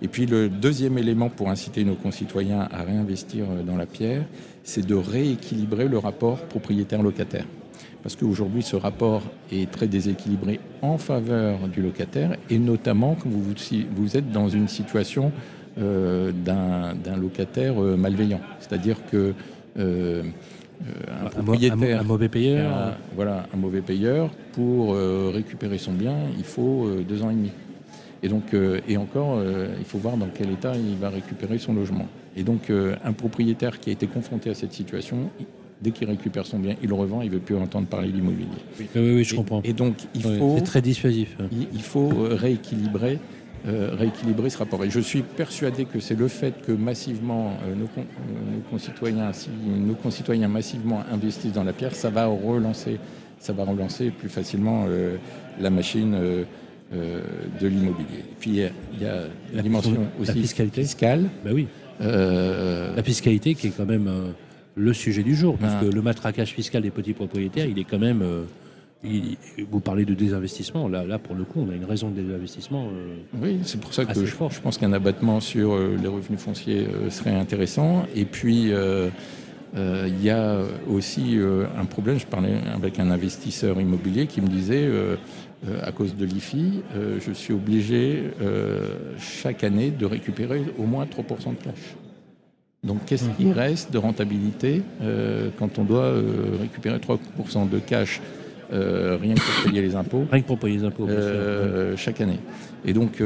Et 0.01 0.07
puis 0.07 0.25
le 0.25 0.49
deuxième 0.49 0.97
élément 0.97 1.29
pour 1.29 1.49
inciter 1.49 1.83
nos 1.83 1.95
concitoyens 1.95 2.67
à 2.71 2.83
réinvestir 2.83 3.45
dans 3.65 3.77
la 3.77 3.85
pierre, 3.85 4.25
c'est 4.63 4.85
de 4.85 4.95
rééquilibrer 4.95 5.87
le 5.87 5.97
rapport 5.97 6.37
propriétaire-locataire. 6.47 7.45
Parce 8.03 8.15
qu'aujourd'hui, 8.15 8.63
ce 8.63 8.75
rapport 8.75 9.21
est 9.51 9.69
très 9.69 9.87
déséquilibré 9.87 10.59
en 10.81 10.97
faveur 10.97 11.67
du 11.67 11.81
locataire, 11.81 12.35
et 12.49 12.57
notamment 12.57 13.15
quand 13.15 13.29
vous, 13.29 13.43
vous 13.95 14.17
êtes 14.17 14.31
dans 14.31 14.49
une 14.49 14.67
situation 14.67 15.31
euh, 15.77 16.31
d'un 16.33 17.17
locataire 17.17 17.81
euh, 17.81 17.95
malveillant. 17.95 18.41
C'est-à-dire 18.59 18.97
que 19.11 19.33
euh, 19.77 20.23
un 21.23 21.29
propriétaire 21.29 22.01
un 22.01 22.03
mauvais 22.03 22.27
payeur. 22.27 22.71
un- 22.75 22.93
voilà, 23.15 23.45
un 23.53 23.57
mauvais 23.57 23.81
payeur, 23.81 24.31
pour 24.53 24.93
euh, 24.95 25.31
récupérer 25.33 25.77
son 25.77 25.93
bien, 25.93 26.15
il 26.37 26.43
faut 26.43 26.89
deux 27.07 27.21
ans 27.21 27.29
et 27.29 27.35
demi. 27.35 27.51
Et 28.23 28.29
donc, 28.29 28.53
et 28.87 28.97
encore, 28.97 29.41
il 29.79 29.83
faut 29.85 29.97
voir 29.97 30.15
dans 30.15 30.27
quel 30.31 30.51
état 30.51 30.73
il 30.75 30.95
va 30.97 31.09
récupérer 31.09 31.57
son 31.57 31.73
logement. 31.73 32.05
Et 32.37 32.43
donc, 32.43 32.71
un 33.03 33.13
propriétaire 33.13 33.79
qui 33.79 33.89
a 33.89 33.93
été 33.93 34.05
confronté 34.05 34.51
à 34.51 34.53
cette 34.53 34.73
situation, 34.73 35.31
dès 35.81 35.91
qu'il 35.91 36.07
récupère 36.07 36.45
son 36.45 36.59
bien, 36.59 36.75
il 36.81 36.89
le 36.89 36.95
revend, 36.95 37.21
il 37.21 37.29
veut 37.31 37.39
plus 37.39 37.55
entendre 37.55 37.87
parler 37.87 38.09
d'immobilier. 38.09 38.47
Oui, 38.79 38.87
oui, 38.95 39.01
oui, 39.15 39.23
je 39.23 39.33
Et- 39.33 39.37
comprends. 39.37 39.61
Et, 39.63 39.73
donc, 39.73 39.95
il 40.15 40.25
Oui, 40.25 40.37
faut, 40.37 40.55
C'est 40.57 40.63
très 40.63 40.81
dissuasif. 40.81 41.35
il, 41.51 41.67
il 41.73 41.81
faut 41.81 42.11
euh, 42.11 42.35
rééquilibrer, 42.35 43.19
euh, 43.67 43.89
rééquilibrer 43.93 44.49
ce 44.49 44.57
rapport. 44.59 44.83
Et 44.83 44.89
je 44.89 44.99
suis 44.99 45.21
persuadé 45.21 45.85
que 45.85 45.99
c'est 45.99 46.17
le 46.17 46.27
fait 46.27 46.53
que 46.65 46.71
massivement 46.71 47.53
euh, 47.65 47.75
nos, 47.75 47.87
con- 47.87 48.01
euh, 48.01 48.55
nos 48.55 48.61
concitoyens, 48.69 49.33
si 49.33 49.49
nos 49.65 49.95
concitoyens 49.95 50.47
massivement 50.47 51.03
investissent 51.11 51.53
dans 51.53 51.63
la 51.63 51.73
pierre, 51.73 51.95
ça 51.95 52.09
va 52.09 52.25
relancer, 52.27 52.99
ça 53.39 53.53
va 53.53 53.63
relancer 53.65 54.11
plus 54.11 54.29
facilement 54.29 54.85
la 55.59 55.69
machine 55.71 56.15
de 56.91 57.67
l'immobilier. 57.67 58.23
Puis 58.39 58.51
il 58.51 58.55
y 58.57 58.63
a, 58.65 58.69
il 58.93 59.01
y 59.01 59.05
a 59.05 59.15
la 59.15 59.21
La- 59.55 59.61
dimension 59.63 59.93
la 59.93 60.21
aussi 60.21 60.33
fiscalité. 60.41 60.81
fiscale. 60.83 61.23
Bah 61.43 61.49
oui. 61.53 61.67
La 61.99 63.01
fiscalité 63.03 63.55
qui 63.55 63.67
est 63.67 63.71
quand 63.71 63.85
même 63.87 64.09
le 64.75 64.93
sujet 64.93 65.23
du 65.23 65.35
jour, 65.35 65.57
parce 65.57 65.73
Ah. 65.77 65.85
que 65.85 65.93
le 65.93 66.01
matraquage 66.01 66.51
fiscal 66.53 66.81
des 66.81 66.91
petits 66.91 67.13
propriétaires, 67.13 67.65
il 67.65 67.77
est 67.79 67.83
quand 67.83 67.99
même. 67.99 68.21
euh, 68.21 68.43
il- 69.03 69.35
vous 69.71 69.79
parlez 69.79 70.05
de 70.05 70.13
désinvestissement, 70.13 70.87
là, 70.87 71.03
là 71.03 71.17
pour 71.17 71.35
le 71.35 71.43
coup, 71.43 71.65
on 71.67 71.71
a 71.71 71.75
une 71.75 71.85
raison 71.85 72.09
de 72.09 72.21
désinvestissement. 72.21 72.85
euh, 72.93 73.15
Oui, 73.41 73.59
c'est 73.63 73.81
pour 73.81 73.93
ça 73.93 74.05
que 74.05 74.13
je, 74.13 74.25
fort. 74.27 74.51
je 74.51 74.61
pense 74.61 74.77
qu'un 74.77 74.93
abattement 74.93 75.39
sur 75.39 75.73
euh, 75.73 75.97
les 76.01 76.07
revenus 76.07 76.39
fonciers 76.39 76.85
serait 77.09 77.33
intéressant. 77.35 78.05
Et 78.15 78.25
puis, 78.25 78.71
il 79.75 80.23
y 80.23 80.29
a 80.29 80.59
aussi 80.87 81.37
un 81.77 81.85
problème. 81.85 82.19
Je 82.19 82.27
parlais 82.27 82.55
avec 82.75 82.99
un 82.99 83.09
investisseur 83.09 83.79
immobilier 83.81 84.27
qui 84.27 84.39
me 84.41 84.47
disait, 84.47 84.83
euh, 84.85 85.15
à 85.83 85.91
cause 85.91 86.15
de 86.15 86.25
l'IFI, 86.25 86.81
euh, 86.95 87.19
je 87.25 87.31
suis 87.31 87.53
obligé 87.53 88.23
euh, 88.41 88.97
chaque 89.19 89.63
année 89.63 89.91
de 89.91 90.05
récupérer 90.05 90.61
au 90.77 90.83
moins 90.83 91.05
3% 91.05 91.51
de 91.51 91.57
cash. 91.63 91.95
Donc, 92.83 93.05
qu'est-ce 93.05 93.29
qui 93.37 93.51
reste 93.51 93.93
de 93.93 93.99
rentabilité 93.99 94.81
euh, 95.03 95.49
quand 95.59 95.77
on 95.77 95.83
doit 95.83 96.05
euh, 96.05 96.57
récupérer 96.59 96.97
3% 96.97 97.69
de 97.69 97.77
cash 97.77 98.21
euh, 98.73 99.19
rien 99.21 99.35
que 99.35 99.39
pour 99.39 99.71
payer 99.71 99.83
les 99.83 99.95
impôts? 99.95 100.25
Rien 100.31 100.41
que 100.41 100.47
pour 100.47 100.57
payer 100.57 100.77
les 100.77 100.83
impôts. 100.83 101.05
bien 101.05 101.21
sûr. 101.21 101.97
chaque 101.97 102.21
année. 102.21 102.39
Et 102.83 102.93
donc, 102.93 103.21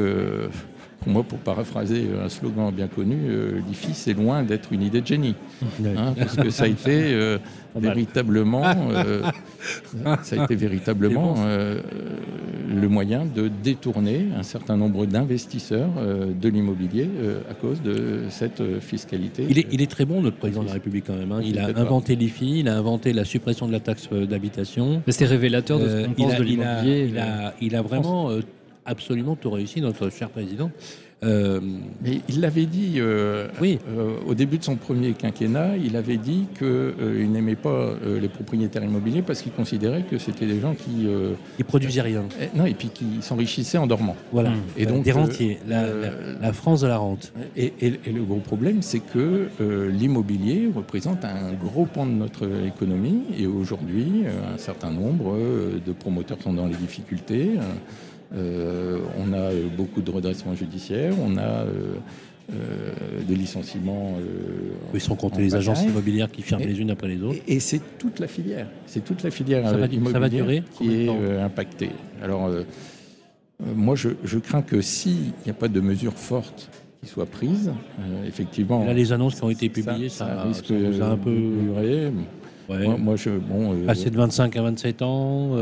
pour 1.06 1.12
moi, 1.12 1.22
pour 1.22 1.38
paraphraser 1.38 2.08
un 2.20 2.28
slogan 2.28 2.72
bien 2.74 2.88
connu, 2.88 3.16
euh, 3.28 3.60
l'IFI, 3.68 3.94
c'est 3.94 4.12
loin 4.12 4.42
d'être 4.42 4.72
une 4.72 4.82
idée 4.82 5.00
de 5.00 5.06
génie. 5.06 5.36
Hein, 5.84 6.14
parce 6.18 6.34
que 6.34 6.50
ça 6.50 6.64
a 6.64 6.66
été 6.66 6.90
euh, 7.14 7.38
véritablement, 7.76 8.64
euh, 8.90 9.22
ça 10.24 10.40
a 10.40 10.44
été 10.44 10.56
véritablement 10.56 11.36
euh, 11.38 11.80
le 12.68 12.88
moyen 12.88 13.24
de 13.24 13.48
détourner 13.62 14.26
un 14.36 14.42
certain 14.42 14.76
nombre 14.76 15.06
d'investisseurs 15.06 15.90
euh, 15.98 16.32
de 16.32 16.48
l'immobilier 16.48 17.08
euh, 17.22 17.40
à 17.48 17.54
cause 17.54 17.80
de 17.82 18.24
cette 18.28 18.60
euh, 18.60 18.80
fiscalité. 18.80 19.46
Il 19.48 19.60
est, 19.60 19.66
il 19.70 19.80
est 19.82 19.90
très 19.90 20.06
bon, 20.06 20.20
notre 20.22 20.38
président 20.38 20.62
de 20.62 20.66
la 20.66 20.72
République, 20.72 21.04
quand 21.06 21.14
même. 21.14 21.30
hein. 21.30 21.40
Il 21.44 21.60
a 21.60 21.66
inventé 21.76 22.16
l'IFI, 22.16 22.60
il 22.60 22.68
a 22.68 22.76
inventé 22.76 23.12
la 23.12 23.24
suppression 23.24 23.68
de 23.68 23.72
la 23.72 23.78
taxe 23.80 24.08
euh, 24.12 24.26
d'habitation. 24.26 25.02
C'est 25.06 25.24
révélateur 25.24 25.78
de 25.78 25.88
ce 25.88 25.94
Euh, 25.94 26.06
qu'on 26.06 26.14
pense 26.14 26.32
a, 26.32 26.38
de 26.38 26.42
l'immobilier. 26.42 27.06
il, 27.10 27.18
a, 27.18 27.54
il 27.60 27.76
a 27.76 27.82
vraiment 27.82 28.30
euh, 28.30 28.40
absolument 28.84 29.36
tout 29.36 29.50
réussi, 29.50 29.80
notre 29.80 30.10
cher 30.10 30.28
président. 30.30 30.70
Euh, 31.24 31.60
Mais 32.04 32.20
il 32.28 32.40
l'avait 32.42 32.66
dit 32.66 32.96
euh, 32.98 33.48
Oui. 33.60 33.78
euh, 33.88 34.16
au 34.26 34.34
début 34.34 34.58
de 34.58 34.64
son 34.64 34.76
premier 34.76 35.12
quinquennat, 35.14 35.76
il 35.78 35.96
avait 35.96 36.18
dit 36.18 36.44
qu'il 36.58 37.30
n'aimait 37.32 37.56
pas 37.56 37.70
euh, 37.70 38.20
les 38.20 38.28
propriétaires 38.28 38.84
immobiliers 38.84 39.22
parce 39.22 39.40
qu'il 39.40 39.52
considérait 39.52 40.02
que 40.02 40.18
c'était 40.18 40.44
des 40.44 40.60
gens 40.60 40.74
qui... 40.74 41.06
euh, 41.06 41.32
il 41.58 41.64
produisait 41.64 42.02
rien. 42.02 42.24
eh, 42.40 42.54
non, 42.56 42.66
et 42.66 42.74
puis 42.74 42.88
qui 42.92 43.06
s'enrichissaient 43.22 43.78
en 43.78 43.86
dormant. 43.86 44.14
Voilà. 44.30 44.52
Et 44.76 44.84
donc, 44.84 45.04
des 45.04 45.12
rentiers. 45.12 45.58
La, 45.66 45.84
euh, 45.84 46.34
la- 46.38 46.46
la 46.48 46.52
France 46.52 46.82
de 46.82 46.86
la 46.86 46.98
rente. 46.98 47.32
Et, 47.56 47.72
et- 47.80 47.98
et 48.04 48.12
le 48.12 48.22
gros 48.22 48.40
problème, 48.40 48.82
c'est 48.82 49.00
que 49.00 49.48
euh, 49.62 49.90
l'immobilier 49.90 50.68
représente 50.74 51.24
un 51.24 51.54
gros 51.54 51.86
pan 51.86 52.04
de 52.04 52.12
notre 52.12 52.46
économie. 52.66 53.22
Et 53.38 53.46
aujourd'hui, 53.46 54.24
euh, 54.26 54.54
un 54.54 54.58
certain 54.58 54.90
nombre 54.90 55.32
euh, 55.34 55.80
de 55.84 55.92
promoteurs 55.92 56.38
sont 56.42 56.52
dans 56.52 56.66
les 56.66 56.76
difficultés. 56.76 57.52
Euh, 58.34 58.98
on 59.18 59.32
a 59.32 59.36
euh, 59.36 59.66
beaucoup 59.76 60.00
de 60.02 60.10
redressements 60.10 60.54
judiciaires, 60.54 61.14
on 61.24 61.36
a 61.36 61.40
euh, 61.42 61.94
des 63.26 63.34
licenciements. 63.36 64.14
euh, 64.20 64.72
Ils 64.94 65.00
sont 65.00 65.14
comptés 65.16 65.36
en 65.36 65.40
les 65.40 65.54
agences 65.54 65.84
immobilières 65.84 66.30
qui 66.30 66.42
ferment 66.42 66.64
Et- 66.64 66.68
les 66.68 66.80
unes 66.80 66.90
après 66.90 67.08
les 67.08 67.22
autres. 67.22 67.38
Et, 67.46 67.54
et 67.56 67.60
c'est 67.60 67.80
toute 67.98 68.18
la 68.18 68.26
filière. 68.28 68.66
C'est 68.86 69.04
toute 69.04 69.22
la 69.22 69.30
filière 69.30 69.68
Ça 69.68 69.76
va 69.76 69.86
du- 69.88 69.96
ça 69.96 70.18
va 70.18 70.26
immobilière 70.28 70.44
durer 70.44 70.62
qui 70.76 71.02
est 71.04 71.08
euh, 71.08 71.44
impactée. 71.44 71.90
Alors, 72.22 72.50
moi, 73.74 73.94
je, 73.96 74.10
je 74.24 74.38
crains 74.38 74.62
que 74.62 74.80
s'il 74.80 75.32
n'y 75.44 75.50
a 75.50 75.54
pas 75.54 75.68
de 75.68 75.80
mesures 75.80 76.12
fortes 76.14 76.68
qui 77.00 77.08
soient 77.08 77.26
prises, 77.26 77.72
effectivement. 78.26 78.84
Là, 78.84 78.92
les 78.92 79.12
annonces 79.12 79.36
qui 79.36 79.44
ont 79.44 79.50
été 79.50 79.68
publiées, 79.68 80.08
ça, 80.08 80.26
ça 80.26 80.42
risque 80.42 80.70
a 80.72 81.06
un 81.10 81.16
peu. 81.16 81.30
de 81.30 81.60
durer. 81.62 82.12
Ouais. 82.68 82.84
Moi, 82.84 82.96
moi, 82.98 83.16
je, 83.16 83.30
bon, 83.30 83.76
Passer 83.86 84.10
de 84.10 84.16
25 84.16 84.56
à 84.56 84.62
27 84.62 85.02
ans, 85.02 85.52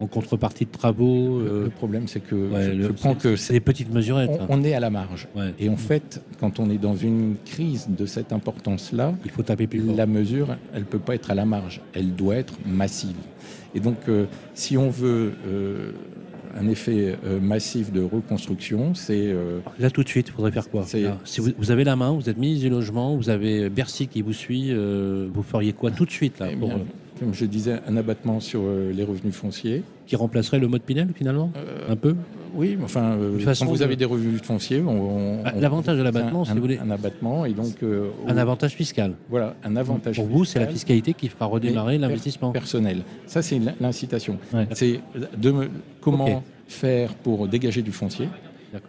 en 0.00 0.06
contrepartie 0.06 0.64
de 0.64 0.70
travaux. 0.70 1.40
le, 1.40 1.46
euh, 1.46 1.64
le 1.64 1.70
problème, 1.70 2.08
c'est 2.08 2.20
que 2.20 2.34
ouais, 2.34 2.72
je, 2.74 2.82
je 2.82 2.88
prends 2.88 3.14
que 3.14 3.36
c'est 3.36 3.52
des 3.52 3.60
petites 3.60 3.92
mesurettes. 3.92 4.30
on, 4.32 4.42
hein. 4.42 4.46
on 4.48 4.64
est 4.64 4.72
à 4.74 4.80
la 4.80 4.90
marge. 4.90 5.28
Ouais. 5.36 5.54
Et 5.58 5.68
en 5.68 5.76
fait, 5.76 6.22
quand 6.40 6.58
on 6.58 6.70
est 6.70 6.78
dans 6.78 6.96
une 6.96 7.36
crise 7.44 7.88
de 7.88 8.06
cette 8.06 8.32
importance-là, 8.32 9.14
Il 9.24 9.30
faut 9.30 9.42
taper 9.42 9.66
plus 9.66 9.80
fort. 9.80 9.94
la 9.96 10.06
mesure, 10.06 10.56
elle 10.72 10.80
ne 10.80 10.86
peut 10.86 10.98
pas 10.98 11.14
être 11.14 11.30
à 11.30 11.34
la 11.34 11.44
marge, 11.44 11.80
elle 11.92 12.14
doit 12.14 12.36
être 12.36 12.54
massive. 12.66 13.16
Et 13.74 13.80
donc, 13.80 13.96
euh, 14.08 14.24
si 14.54 14.76
on 14.76 14.90
veut 14.90 15.32
euh, 15.46 15.92
un 16.58 16.66
effet 16.68 17.16
euh, 17.24 17.38
massif 17.40 17.92
de 17.92 18.02
reconstruction, 18.02 18.94
c'est 18.94 19.34
Là, 19.78 19.90
tout 19.90 20.02
de 20.02 20.08
suite, 20.08 20.28
il 20.28 20.32
faudrait 20.32 20.50
faire 20.50 20.68
quoi? 20.68 20.84
Là, 20.94 21.18
Si 21.24 21.40
vous, 21.40 21.50
vous 21.56 21.70
avez 21.70 21.84
la 21.84 21.94
main, 21.94 22.12
vous 22.12 22.28
êtes 22.28 22.38
ministre 22.38 22.64
du 22.64 22.70
logement, 22.70 23.16
vous 23.16 23.28
avez 23.28 23.68
Bercy 23.68 24.08
qui 24.08 24.22
vous 24.22 24.32
suit, 24.32 24.74
vous 24.74 25.42
feriez 25.42 25.72
quoi 25.72 25.90
tout 25.90 26.06
de 26.06 26.10
suite 26.10 26.38
là 26.40 26.48
eh 26.50 26.56
bien, 26.56 26.78
comme 27.20 27.34
je 27.34 27.44
disais, 27.44 27.76
un 27.86 27.96
abattement 27.96 28.40
sur 28.40 28.62
euh, 28.64 28.92
les 28.92 29.04
revenus 29.04 29.34
fonciers. 29.34 29.82
qui 30.06 30.16
remplacerait 30.16 30.58
le 30.58 30.66
mode 30.66 30.82
Pinel 30.82 31.06
finalement 31.14 31.52
Euh, 31.56 31.92
Un 31.92 31.94
peu 31.96 32.16
Oui, 32.54 32.76
enfin, 32.82 33.12
euh, 33.12 33.38
façon, 33.38 33.66
quand 33.66 33.70
vous 33.70 33.82
avez 33.82 33.94
des 33.94 34.04
revenus 34.06 34.40
fonciers, 34.42 34.80
on, 34.84 34.88
on- 34.90 35.38
on- 35.44 35.60
l'avantage 35.60 35.96
de 35.98 36.02
l'abattement, 36.02 36.44
si 36.44 36.52
vous 36.52 36.60
voulez- 36.60 36.78
un 36.78 36.90
abattement, 36.90 37.44
et 37.44 37.52
donc 37.52 37.74
euh, 37.84 38.08
Un 38.26 38.36
avantage 38.36 38.72
fiscal. 38.74 39.12
voilà, 39.28 39.54
un 39.62 39.76
avantage. 39.76 40.16
Pour 40.16 40.26
vous, 40.26 40.44
c'est 40.44 40.58
la 40.58 40.66
fiscal. 40.66 40.96
fiscalité 40.96 41.14
qui 41.14 41.28
fera 41.28 41.46
redémarrer 41.46 41.96
l'investissement. 41.98 42.50
personnel. 42.50 43.02
Ça, 43.26 43.40
c'est 43.42 43.58
l'in- 43.60 43.74
l'incitation. 43.80 44.38
Ouais. 44.52 44.66
C'est 44.72 44.98
de 45.38 45.54
comment 46.00 46.42
faire 46.66 47.14
pour 47.14 47.46
dégager 47.46 47.82
du 47.82 47.92
foncier 47.92 48.28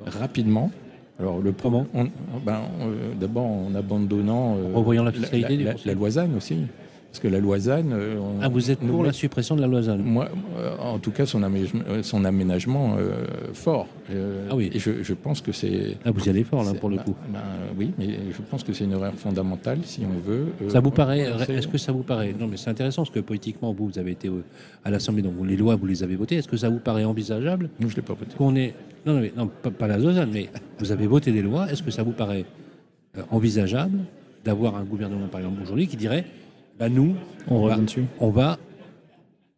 rapidement. 0.05 0.71
Alors 1.19 1.39
le 1.39 1.51
Comment? 1.51 1.85
ben, 1.93 2.61
euh, 2.81 3.13
D'abord 3.19 3.45
en 3.45 3.75
abandonnant 3.75 4.57
En 4.73 4.79
revoyant 4.79 5.03
la 5.03 5.11
fiscalité 5.11 5.55
du 5.57 5.63
la, 5.65 5.73
foncier. 5.73 5.91
la 5.91 5.93
loisane 5.99 6.35
aussi, 6.35 6.55
parce 7.11 7.19
que 7.19 7.27
la 7.27 7.39
loisane. 7.39 7.91
euh, 7.93 8.15
on- 8.19 8.41
Ah, 8.41 8.47
vous 8.47 8.71
êtes 8.71 8.79
pour 8.79 9.03
la 9.03 9.11
suppression 9.11 9.55
de 9.57 9.61
la 9.61 9.67
loisane 9.67 10.01
Moi, 10.01 10.29
euh, 10.57 10.77
en 10.79 10.97
tout 10.97 11.11
cas, 11.11 11.25
son 11.25 11.43
aménagement, 11.43 11.81
euh, 11.89 12.03
son 12.03 12.23
aménagement 12.23 12.95
euh, 12.97 13.25
fort. 13.53 13.87
Euh, 14.11 14.47
Ah 14.49 14.55
oui. 14.55 14.69
Et 14.73 14.79
je, 14.79 15.03
je 15.03 15.13
pense 15.13 15.41
que 15.41 15.51
c'est. 15.51 15.97
Ah, 16.05 16.11
vous 16.11 16.23
y 16.25 16.29
allez 16.29 16.45
fort 16.45 16.63
là 16.63 16.73
pour 16.73 16.89
le 16.89 16.95
ben- 16.97 17.03
coup. 17.03 17.15
ben, 17.31 17.39
oui, 17.77 17.91
mais 17.99 18.07
je 18.31 18.41
pense 18.49 18.63
que 18.63 18.71
c'est 18.71 18.85
une 18.85 18.93
erreur 18.93 19.13
fondamentale 19.15 19.79
si 19.83 20.01
on 20.05 20.19
veut. 20.25 20.47
euh, 20.61 20.69
Ça 20.69 20.79
vous 20.79 20.91
paraît 20.91 21.29
Est-ce 21.49 21.67
que 21.67 21.77
ça 21.77 21.91
vous 21.91 22.03
paraît 22.03 22.33
Non, 22.39 22.47
mais 22.47 22.55
c'est 22.55 22.69
intéressant 22.69 23.01
parce 23.03 23.13
que 23.13 23.19
politiquement, 23.19 23.73
vous, 23.73 23.87
vous 23.87 23.99
avez 23.99 24.11
été 24.11 24.31
à 24.85 24.89
l'Assemblée, 24.89 25.21
donc 25.21 25.33
les 25.45 25.57
lois, 25.57 25.75
vous 25.75 25.85
les 25.87 26.03
avez 26.03 26.15
votées. 26.15 26.35
Est-ce 26.37 26.47
que 26.47 26.55
ça 26.57 26.69
vous 26.69 26.79
paraît 26.79 27.03
envisageable 27.03 27.69
Nous, 27.81 27.89
je 27.89 27.93
ne 27.95 27.97
l'ai 27.97 28.05
pas 28.07 28.13
voté. 28.13 28.35
qu'on 28.37 28.55
est 28.55 28.73
non, 29.05 29.15
non, 29.15 29.19
mais, 29.21 29.33
non, 29.35 29.49
pas, 29.61 29.71
pas 29.71 29.87
la 29.87 29.97
Lausanne, 29.97 30.29
mais 30.31 30.49
vous 30.79 30.91
avez 30.93 31.07
voté 31.07 31.31
des 31.33 31.41
lois. 31.41 31.69
Est-ce 31.71 31.83
que 31.83 31.91
ça 31.91 32.03
vous 32.03 32.11
paraît 32.11 32.45
envisageable 33.31 33.99
d'avoir 34.45 34.75
un 34.75 34.83
gouvernement, 34.83 35.27
par 35.27 35.41
exemple 35.41 35.61
aujourd'hui, 35.61 35.87
qui 35.87 35.97
dirait 35.97 36.25
bah, 36.79 36.89
nous, 36.89 37.15
On 37.47 37.67
va- 37.67 37.77
on 38.19 38.31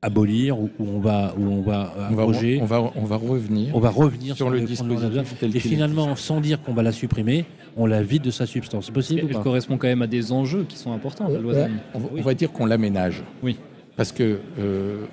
abolir 0.01 0.59
ou, 0.59 0.69
ou 0.79 0.85
on 0.95 0.99
va 0.99 1.33
ou 1.37 1.43
on 1.43 1.61
va 1.61 1.93
On 1.97 2.15
va, 2.15 2.23
abroger. 2.23 2.59
on, 2.61 2.65
va, 2.65 2.91
on 2.95 3.05
va 3.05 3.15
revenir 3.15 3.75
On 3.75 3.79
va 3.79 3.89
revenir 3.89 4.35
sur 4.35 4.49
le 4.49 4.59
dispositif 4.61 5.35
tel 5.39 5.55
Et 5.55 5.59
finalement, 5.59 6.15
sans 6.15 6.41
dire 6.41 6.61
qu'on 6.61 6.73
va 6.73 6.83
la 6.83 6.91
supprimer, 6.91 7.45
on 7.77 7.85
la 7.85 8.03
vide 8.03 8.23
de 8.23 8.31
sa 8.31 8.45
substance. 8.45 8.87
C'est 8.87 8.91
possible 8.91 9.21
Elle 9.29 9.37
correspond 9.39 9.77
quand 9.77 9.87
même 9.87 10.01
à 10.01 10.07
des 10.07 10.31
enjeux 10.33 10.65
qui 10.67 10.77
sont 10.77 10.91
importants, 10.91 11.29
la 11.29 11.39
loi 11.39 11.53
on, 11.93 11.99
va- 11.99 12.09
on 12.17 12.21
va 12.21 12.33
dire 12.33 12.51
qu'on 12.51 12.65
l'aménage. 12.65 13.23
Oui. 13.41 13.57
Parce 13.95 14.11
que 14.11 14.39
euh, 14.59 15.05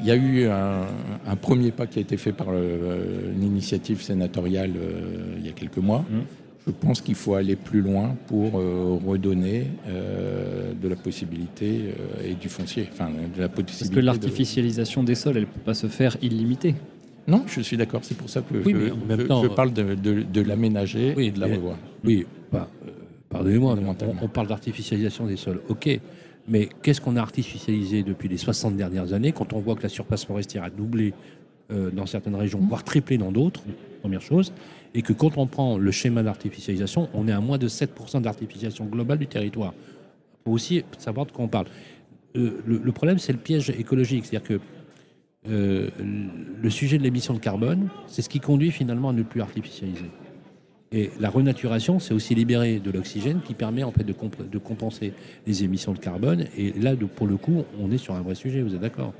il 0.00 0.06
y 0.08 0.10
a 0.10 0.16
eu 0.16 0.46
un, 0.46 0.86
un 1.26 1.36
premier 1.36 1.70
pas 1.70 1.86
qui 1.86 1.98
a 1.98 2.02
été 2.02 2.16
fait 2.16 2.32
par 2.32 2.46
euh, 2.50 3.30
une 3.34 3.42
initiative 3.44 4.02
sénatoriale 4.02 4.72
euh, 4.76 5.36
il 5.38 5.46
y 5.46 5.50
a 5.50 5.52
quelques 5.52 5.76
mois. 5.78 6.04
Mhm. 6.10 6.22
Je 6.66 6.70
pense 6.72 7.00
qu'il 7.00 7.16
faut 7.16 7.34
aller 7.34 7.56
plus 7.56 7.80
loin 7.80 8.14
pour 8.28 8.58
euh, 8.58 8.96
redonner 9.04 9.66
euh, 9.88 10.72
de 10.80 10.88
la 10.88 10.94
possibilité 10.96 11.86
euh, 12.20 12.30
et 12.30 12.34
du 12.34 12.48
foncier, 12.48 12.88
enfin 12.92 13.10
de 13.10 13.40
la 13.40 13.48
possibilité. 13.48 13.78
Parce 13.80 13.90
que 13.90 13.96
de- 13.96 14.00
l'artificialisation 14.00 15.02
des 15.02 15.16
sols, 15.16 15.36
elle 15.38 15.42
ne 15.42 15.46
peut 15.48 15.60
pas 15.64 15.74
se 15.74 15.88
faire 15.88 16.16
illimitée. 16.22 16.74
Non, 17.26 17.42
je 17.46 17.60
suis 17.60 17.76
d'accord. 17.76 18.00
C'est 18.04 18.16
pour 18.16 18.30
ça 18.30 18.42
que 18.42 18.54
Oui, 18.58 18.72
je, 18.72 18.76
mais 18.76 18.90
en 18.92 18.96
même 18.96 19.20
je- 19.20 19.26
temps, 19.26 19.42
je 19.42 19.48
parle 19.48 19.72
de, 19.72 19.94
de- 19.94 20.22
de 20.22 20.40
l'aménager 20.40 21.14
Oui, 21.16 21.26
et 21.26 21.30
de 21.32 21.40
la 21.40 21.46
revoir. 21.48 21.76
Oui, 22.04 22.26
bah, 22.52 22.68
pardonnez-moi, 23.28 23.76
on 24.22 24.28
parle 24.28 24.46
d'artificialisation 24.48 25.26
des 25.26 25.36
sols, 25.36 25.60
ok. 25.68 26.00
Mais 26.48 26.68
qu'est-ce 26.82 27.00
qu'on 27.00 27.16
a 27.16 27.20
artificialisé 27.20 28.02
depuis 28.02 28.28
les 28.28 28.36
60 28.36 28.76
dernières 28.76 29.12
années 29.12 29.30
quand 29.32 29.52
on 29.52 29.60
voit 29.60 29.74
que 29.76 29.82
la 29.84 29.88
surface 29.88 30.24
forestière 30.24 30.64
a 30.64 30.70
doublé 30.70 31.12
euh, 31.72 31.90
dans 31.90 32.06
certaines 32.06 32.34
régions, 32.36 32.60
voire 32.60 32.84
triplé 32.84 33.18
dans 33.18 33.32
d'autres, 33.32 33.62
première 34.00 34.20
chose, 34.20 34.52
et 34.94 35.02
que 35.02 35.12
quand 35.12 35.38
on 35.38 35.46
prend 35.46 35.78
le 35.78 35.90
schéma 35.90 36.22
d'artificialisation, 36.22 37.08
on 37.14 37.26
est 37.28 37.32
à 37.32 37.40
moins 37.40 37.58
de 37.58 37.68
7% 37.68 38.20
d'artificialisation 38.20 38.84
globale 38.86 39.18
du 39.18 39.26
territoire. 39.26 39.72
Il 39.76 40.44
faut 40.44 40.52
aussi 40.52 40.84
savoir 40.98 41.26
de 41.26 41.32
quoi 41.32 41.44
on 41.44 41.48
parle. 41.48 41.66
Euh, 42.36 42.60
le, 42.66 42.92
problème, 42.92 43.18
c'est 43.18 43.32
le 43.32 43.38
piège 43.38 43.70
écologique, 43.70 44.26
c'est-à-dire 44.26 44.48
que 44.48 44.60
euh, 45.48 45.88
le 46.62 46.70
sujet 46.70 46.98
de 46.98 47.02
l'émission 47.02 47.34
de 47.34 47.38
carbone, 47.38 47.88
c'est 48.06 48.22
ce 48.22 48.28
qui 48.28 48.40
conduit 48.40 48.70
finalement 48.70 49.08
à 49.10 49.12
ne 49.12 49.22
plus 49.22 49.40
artificialiser. 49.40 50.10
Et 50.94 51.10
la 51.18 51.30
renaturation, 51.30 51.98
c'est 51.98 52.12
aussi 52.12 52.34
libérer 52.34 52.78
de 52.78 52.90
l'oxygène 52.90 53.40
qui 53.44 53.54
permet 53.54 53.82
en 53.82 53.92
fait 53.92 54.04
de, 54.04 54.12
comp- 54.12 54.48
de 54.48 54.58
compenser 54.58 55.14
les 55.46 55.64
émissions 55.64 55.94
de 55.94 55.98
carbone. 55.98 56.44
Et 56.56 56.72
là, 56.72 56.94
de- 56.94 57.06
pour 57.06 57.26
le 57.26 57.36
coup, 57.38 57.64
on 57.80 57.90
est 57.90 57.98
sur 57.98 58.14
un 58.14 58.20
vrai 58.20 58.34
sujet. 58.34 58.60
Vous 58.60 58.74
êtes 58.74 58.80
d'accord? 58.82 59.14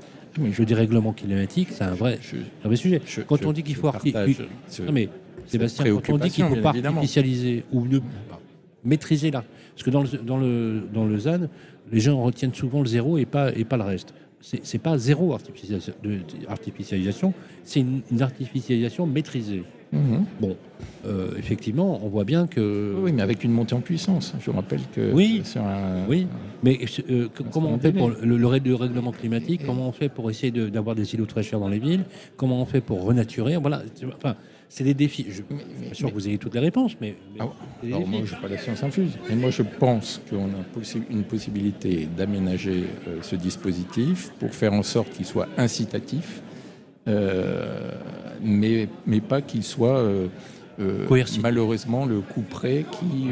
Je 0.51 0.63
dis 0.63 0.73
règlement 0.73 1.13
climatique, 1.13 1.69
c'est 1.71 1.83
un 1.83 1.93
vrai, 1.93 2.17
Je- 2.21 2.37
un 2.37 2.67
vrai 2.67 2.75
sujet. 2.75 3.01
je- 3.05 3.21
Quand 3.21 3.41
je- 3.41 3.47
on 3.47 3.51
dit 3.53 3.63
qu'il 3.63 3.75
faut 3.75 3.91
partage 3.91 4.39
Non, 4.85 4.91
mais 4.91 5.09
Sébastien, 5.47 5.85
quand 5.85 6.13
on 6.13 6.17
dit 6.17 6.29
qu'il 6.31 6.43
ne 6.45 6.49
faut 6.55 6.61
pas 6.61 6.69
artificialiser 6.69 7.63
ou 7.71 7.85
ne 7.85 7.99
pas 7.99 8.39
maîtriser 8.83 9.29
là, 9.31 9.43
parce 9.75 9.83
que 9.83 9.89
dans 9.91 10.01
le, 10.01 10.09
dans 10.23 10.37
le, 10.37 10.81
dans 10.93 11.05
le 11.05 11.17
ZAN, 11.19 11.47
les 11.91 11.99
gens 11.99 12.21
retiennent 12.21 12.53
souvent 12.53 12.79
le 12.79 12.87
zéro 12.87 13.17
et 13.17 13.25
pas, 13.25 13.51
et 13.55 13.63
pas 13.63 13.77
le 13.77 13.83
reste. 13.83 14.13
C'est 14.45 14.77
pas 14.81 14.97
zéro 14.97 15.33
artificialisation, 15.33 15.93
de- 16.03 16.09
de- 16.15 16.47
artificialisation, 16.49 17.33
c'est 17.63 17.79
une, 17.79 18.01
une 18.11 18.21
artificialisation 18.21 19.05
maîtrisée. 19.05 19.63
Mhm. 19.93 20.25
Bon, 20.41 20.57
euh, 21.05 21.29
effectivement, 21.37 22.01
on 22.03 22.09
voit 22.09 22.25
bien 22.25 22.45
que. 22.47 22.93
Oui, 22.99 23.13
mais 23.13 23.21
avec 23.21 23.45
une 23.45 23.51
montée 23.53 23.73
en 23.73 23.79
puissance. 23.79 24.33
Je 24.41 24.49
vous 24.51 24.57
rappelle 24.57 24.81
que 24.93 25.13
Oui. 25.13 25.41
sur 25.45 25.61
un, 25.63 26.05
Oui, 26.09 26.27
mais 26.61 26.77
euh, 27.09 27.29
comment 27.53 27.69
on 27.69 27.79
fait 27.79 27.93
pour 27.93 28.09
le, 28.09 28.47
règlement 28.75 29.11
climatique 29.11 29.61
Comment 29.65 29.87
on 29.87 29.91
fait 29.93 30.09
pour 30.09 30.29
essayer 30.29 30.51
de- 30.51 30.67
d'avoir 30.67 30.95
des 30.95 31.13
îlots 31.13 31.25
de 31.25 31.31
fraîcheur 31.31 31.61
dans 31.61 31.69
les 31.69 31.79
villes 31.79 32.03
Comment 32.35 32.61
on 32.61 32.65
fait 32.65 32.81
pour 32.81 33.01
renaturer 33.03 33.55
Voilà, 33.55 33.81
enfin, 34.17 34.35
c'est 34.75 34.83
des 34.83 34.95
défis. 34.95 35.27
Je 35.29 35.41
ne 35.53 35.59
suis 35.59 35.89
pas 35.89 35.93
sûr 35.93 36.09
que 36.09 36.13
vous 36.15 36.27
ayez 36.27 36.39
toutes 36.39 36.55
les 36.55 36.59
réponses, 36.59 36.93
mais, 36.99 37.15
mais 37.35 37.41
Ah, 37.41 37.47
Alors 37.85 38.07
moi, 38.07 38.21
je 38.25 38.33
n'ai 38.33 38.41
pas 38.41 38.47
la 38.47 38.57
science 38.57 38.81
infuse. 38.81 39.11
Mais 39.29 39.35
moi, 39.35 39.51
je 39.51 39.61
pense 39.61 40.19
qu'on 40.27 40.45
a 40.47 40.63
possi- 40.79 41.03
une 41.11 41.21
possibilité 41.23 42.07
d'aménager 42.17 42.85
euh, 43.07 43.19
ce 43.21 43.35
dispositif 43.35 44.31
pour 44.39 44.51
faire 44.51 44.73
en 44.73 44.81
sorte 44.81 45.11
qu'il 45.11 45.27
soit 45.27 45.47
incitatif, 45.57 46.41
euh, 47.07 47.91
mais, 48.41 48.87
mais 49.05 49.21
pas 49.21 49.43
qu'il 49.43 49.61
soit 49.63 49.99
euh, 49.99 50.27
malheureusement 51.39 52.07
le 52.07 52.21
coup 52.21 52.41
près 52.41 52.83
qui, 52.93 53.27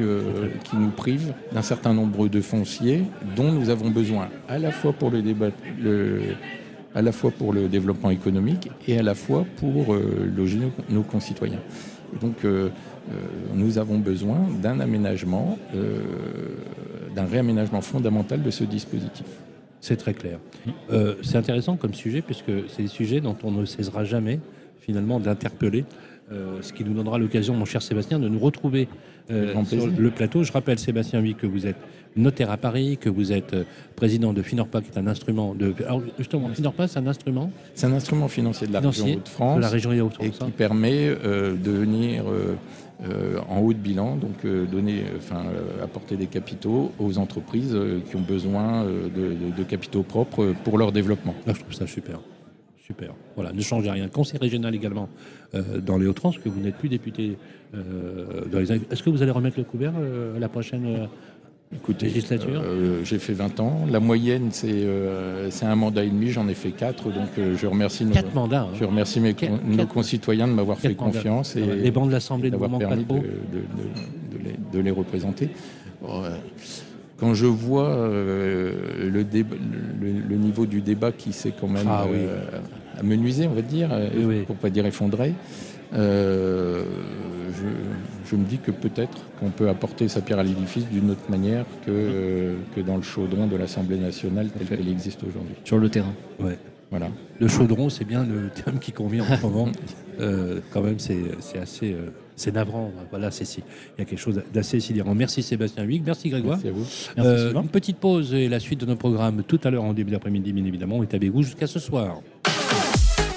qui 0.64 0.76
nous 0.76 0.92
prive 0.92 1.34
d'un 1.52 1.64
certain 1.64 1.92
nombre 1.96 2.28
de 2.28 2.40
fonciers 2.40 3.02
dont 3.36 3.52
nous 3.52 3.70
avons 3.72 3.90
besoin 3.90 4.30
à 4.48 4.60
la 4.60 4.72
fois 4.72 4.94
pour 4.94 5.10
le 5.10 5.24
débat, 5.24 5.50
le, 5.82 6.22
à 6.94 7.02
la 7.02 7.12
fois 7.12 7.32
pour 7.32 7.54
le 7.54 7.68
développement 7.68 8.10
économique 8.10 8.70
et 8.88 8.98
à 8.98 9.04
la 9.04 9.16
fois 9.16 9.46
pour 9.58 9.94
euh, 9.94 10.30
loger 10.36 10.58
nos, 10.58 10.72
nos 10.90 11.04
concitoyens. 11.04 11.60
Donc, 12.20 12.44
euh, 12.44 12.70
euh, 13.10 13.14
nous 13.54 13.78
avons 13.78 13.98
besoin 13.98 14.40
d'un 14.62 14.80
aménagement, 14.80 15.58
euh, 15.76 16.02
d'un 17.16 17.26
réaménagement 17.26 17.82
fondamental 17.82 18.42
de 18.42 18.52
ce 18.52 18.64
dispositif. 18.64 19.26
C'est 19.80 19.98
très 19.98 20.14
clair. 20.14 20.38
C'est 21.24 21.38
intéressant 21.38 21.76
comme 21.76 21.96
sujet, 21.96 22.22
puisque 22.22 22.52
c'est 22.68 22.84
des 22.84 22.88
sujets 22.88 23.20
dont 23.20 23.36
on 23.44 23.50
ne 23.50 23.66
cessera 23.66 24.04
jamais, 24.04 24.40
finalement, 24.80 25.20
d'interpeller. 25.20 25.86
ce 26.30 26.72
qui 26.72 26.84
nous 26.84 26.94
donnera 26.94 27.18
l'occasion, 27.18 27.56
mon 27.56 27.66
cher 27.66 27.82
Sébastien, 27.82 28.20
de 28.20 28.28
nous 28.28 28.38
retrouver 28.38 28.88
sur 29.66 29.88
le 29.88 30.12
plateau. 30.12 30.44
Je 30.44 30.52
rappelle, 30.52 30.78
Sébastien, 30.78 31.20
oui, 31.20 31.34
que 31.34 31.48
vous 31.48 31.66
êtes 31.66 31.78
notaire 32.16 32.52
à 32.52 32.58
Paris, 32.58 32.98
que 33.00 33.10
vous 33.10 33.32
êtes 33.32 33.54
euh, 33.54 33.64
président 33.96 34.34
de 34.34 34.42
Finorpa, 34.42 34.82
qui 34.82 34.90
est 34.90 34.98
un 35.00 35.08
instrument 35.08 35.54
de. 35.56 35.74
Alors, 35.86 36.02
justement, 36.18 36.50
Finorpa, 36.50 36.88
c'est 36.88 37.00
un 37.00 37.08
instrument 37.08 37.52
C'est 37.74 37.88
un 37.88 37.94
instrument 37.94 38.28
financier 38.28 38.68
de 38.68 38.74
la 38.74 38.80
financier 38.80 39.04
région 39.04 39.16
de 39.16 39.20
Hauts-de-France 39.22 39.60
la 39.62 39.70
région 39.70 39.92
et 39.94 40.02
Hauts-de-France. 40.02 40.40
qui 40.46 40.52
permet 40.52 41.08
euh, 41.08 41.56
de 41.56 41.72
venir 41.72 42.26
euh, 42.28 42.56
euh, 43.10 43.40
en 43.50 43.60
haut 43.60 43.74
de 43.74 43.80
bilan, 43.80 44.16
donc 44.16 44.46
euh, 44.46 44.66
donner, 44.66 45.04
enfin, 45.18 45.44
euh, 45.46 45.84
apporter 45.84 46.16
des 46.18 46.28
capitaux 46.28 46.92
aux 47.00 47.18
entreprises 47.18 47.76
qui 48.10 48.16
ont 48.16 48.22
besoin 48.22 48.84
de, 48.84 48.90
de- 49.10 49.58
de 49.58 49.64
capitaux 49.64 50.04
propres 50.04 50.54
pour 50.64 50.78
leur 50.78 50.92
développement. 50.92 51.34
Là, 51.48 51.54
je 51.56 51.60
trouve 51.62 51.74
ça 51.74 51.88
super. 51.88 52.20
Super. 52.86 53.14
Voilà, 53.36 53.54
ne 53.54 53.62
changez 53.62 53.90
rien. 53.90 54.08
Conseil 54.10 54.38
régional 54.38 54.76
également 54.76 55.08
dans 55.82 55.98
les 55.98 56.08
Hauts-de-France, 56.08 56.38
que 56.40 56.50
vous 56.50 56.60
n'êtes 56.60 56.76
plus 56.76 56.90
député 56.90 57.38
dans 57.74 58.60
les... 58.60 58.70
Est-ce 58.74 59.02
que 59.02 59.10
vous 59.10 59.22
allez 59.22 59.32
remettre 59.32 59.58
le 59.58 59.64
couvert 59.64 59.94
à 60.36 60.40
la 60.40 60.50
prochaine 60.50 61.08
Écoutez, 61.74 62.08
Législature 62.08 62.62
euh, 62.64 63.00
j'ai 63.06 63.18
fait 63.18 63.32
20 63.34 63.60
ans. 63.62 63.86
La 63.90 64.02
moyenne, 64.02 64.50
c'est 64.52 64.68
euh, 64.70 65.50
c'est 65.52 65.66
un 65.66 65.76
mandat 65.76 66.04
et 66.04 66.10
demi. 66.10 66.30
J'en 66.30 66.48
ai 66.50 66.54
fait 66.54 66.72
4. 66.72 67.06
Donc, 67.06 67.16
euh, 67.38 67.56
je 67.58 67.66
remercie, 67.66 68.04
nos, 68.06 68.12
Quatre 68.12 68.34
mandats. 68.36 68.64
hein. 68.64 68.76
je 68.78 68.84
remercie 68.84 69.22
mes, 69.22 69.34
Quatre- 69.34 69.64
nos 69.66 69.78
quatre- 69.78 69.88
concitoyens 69.94 70.48
de 70.50 70.54
m'avoir 70.54 70.78
fait 70.80 70.90
mandats. 70.90 71.04
confiance 71.14 71.56
et 71.56 71.62
les 71.66 71.92
bancs 71.92 72.08
de 72.08 72.12
l'Assemblée 72.12 72.52
ne 72.52 72.58
vous 72.58 72.62
d'avoir 72.64 72.82
manquent 72.82 72.90
pas 72.90 72.96
de, 72.98 73.04
trop. 73.04 73.16
de- 73.20 73.22
de- 73.22 74.38
de 74.38 74.44
les, 74.44 74.56
de 74.74 74.80
les 74.84 74.92
représenter. 74.92 75.50
Bon, 76.02 76.24
euh, 76.26 76.32
quand 77.18 77.34
je 77.34 77.46
vois 77.46 77.88
euh, 77.90 79.10
le, 79.10 79.24
débat- 79.24 79.56
le, 80.02 80.12
le 80.30 80.36
niveau 80.36 80.66
du 80.66 80.82
débat 80.82 81.12
qui 81.14 81.32
s'est 81.32 81.54
quand 81.60 81.68
même 81.70 81.88
Ah 81.90 82.06
oui. 82.12 82.18
euh, 82.20 82.44
amenuisé, 83.00 83.48
on 83.48 83.54
va 83.54 83.62
dire, 83.62 83.90
euh, 83.94 84.10
Oui, 84.18 84.24
oui. 84.26 84.42
pour 84.42 84.58
pas 84.58 84.70
dire 84.70 84.86
effondré, 84.86 85.34
euh, 85.94 86.84
je, 87.52 88.30
je 88.30 88.36
me 88.36 88.46
dis 88.46 88.58
que 88.58 88.72
peut-être 88.72 89.18
qu'on 89.40 89.50
peut 89.50 89.70
apporter 89.70 90.08
sa 90.08 90.22
pierre 90.22 90.40
à 90.40 90.44
l'édifice 90.44 90.88
d'une 90.90 91.10
autre 91.12 91.30
manière 91.30 91.66
que, 91.86 91.92
euh, 91.92 92.56
que 92.76 92.82
dans 92.82 92.96
le 92.98 93.02
chaudron 93.04 93.48
de 93.48 93.56
l'Assemblée 93.56 93.98
nationale 93.98 94.50
tel 94.58 94.68
qu'elle 94.68 94.88
existe 94.90 95.24
aujourd'hui. 95.24 95.56
sur 95.64 95.78
le 95.78 95.90
terrain. 95.90 96.14
Ouais. 96.40 96.58
Voilà. 96.90 97.08
Le 97.40 97.48
chaudron, 97.48 97.90
c'est 97.90 98.04
bien 98.04 98.26
le 98.26 98.50
terme 98.50 98.78
qui 98.80 98.92
convient 98.92 99.24
en 99.24 99.36
ce 99.38 99.42
moment. 99.42 99.68
Euh, 100.20 100.60
quand 100.72 100.82
même, 100.82 101.00
c'est 101.00 101.18
c'est 101.40 101.58
assez. 101.58 101.94
euh, 101.94 102.10
c'est 102.36 102.54
navrant. 102.54 102.92
Voilà. 103.10 103.30
Il 103.42 103.48
y 103.98 104.02
a 104.02 104.06
quelque 104.06 104.20
chose 104.20 104.44
d'assez 104.54 104.80
sidérant. 104.80 105.16
Merci 105.16 105.42
Sébastien 105.42 105.84
Huyghe. 105.84 106.04
Merci 106.06 106.30
Grégoire. 106.30 106.58
Merci 106.64 106.68
à 106.68 106.72
vous. 106.72 106.86
Merci, 107.16 107.32
Euh, 107.32 107.46
Sylvain. 107.48 107.62
une 107.64 107.70
petite 107.70 107.98
pause 107.98 108.32
et 108.36 108.48
la 108.48 108.60
suite 108.60 108.82
de 108.82 108.86
nos 108.86 108.98
programmes 108.98 109.42
tout 109.48 109.60
à 109.64 109.72
l'heure 109.72 109.84
en 109.86 109.94
début 109.94 110.12
d'après-midi, 110.12 110.54
bien 110.54 110.66
évidemment. 110.66 110.98
On 110.98 111.02
est 111.02 111.14
avec 111.16 111.32
vous 111.32 111.42
jusqu'à 111.42 111.66
ce 111.66 111.80
soir. 111.80 112.22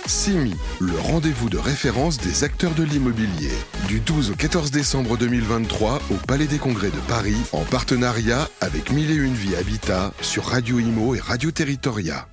CIMI, 0.07 0.55
le 0.81 0.99
rendez-vous 0.99 1.49
de 1.49 1.57
référence 1.57 2.19
des 2.19 2.45
acteurs 2.45 2.75
de 2.75 2.83
l'immobilier. 2.83 3.53
Du 3.89 4.01
12 4.01 4.33
au 4.33 4.35
14 4.35 4.71
décembre 4.71 5.17
2023 5.17 6.01
au 6.11 6.15
Palais 6.27 6.47
des 6.47 6.59
Congrès 6.59 6.91
de 6.91 7.01
Paris, 7.09 7.37
en 7.53 7.63
partenariat 7.63 8.49
avec 8.61 8.91
1001 8.91 9.33
Vie 9.33 9.57
Habitat 9.57 10.13
sur 10.21 10.45
Radio 10.45 10.79
Imo 10.79 11.15
et 11.15 11.21
Radio 11.21 11.51
Territoria. 11.51 12.27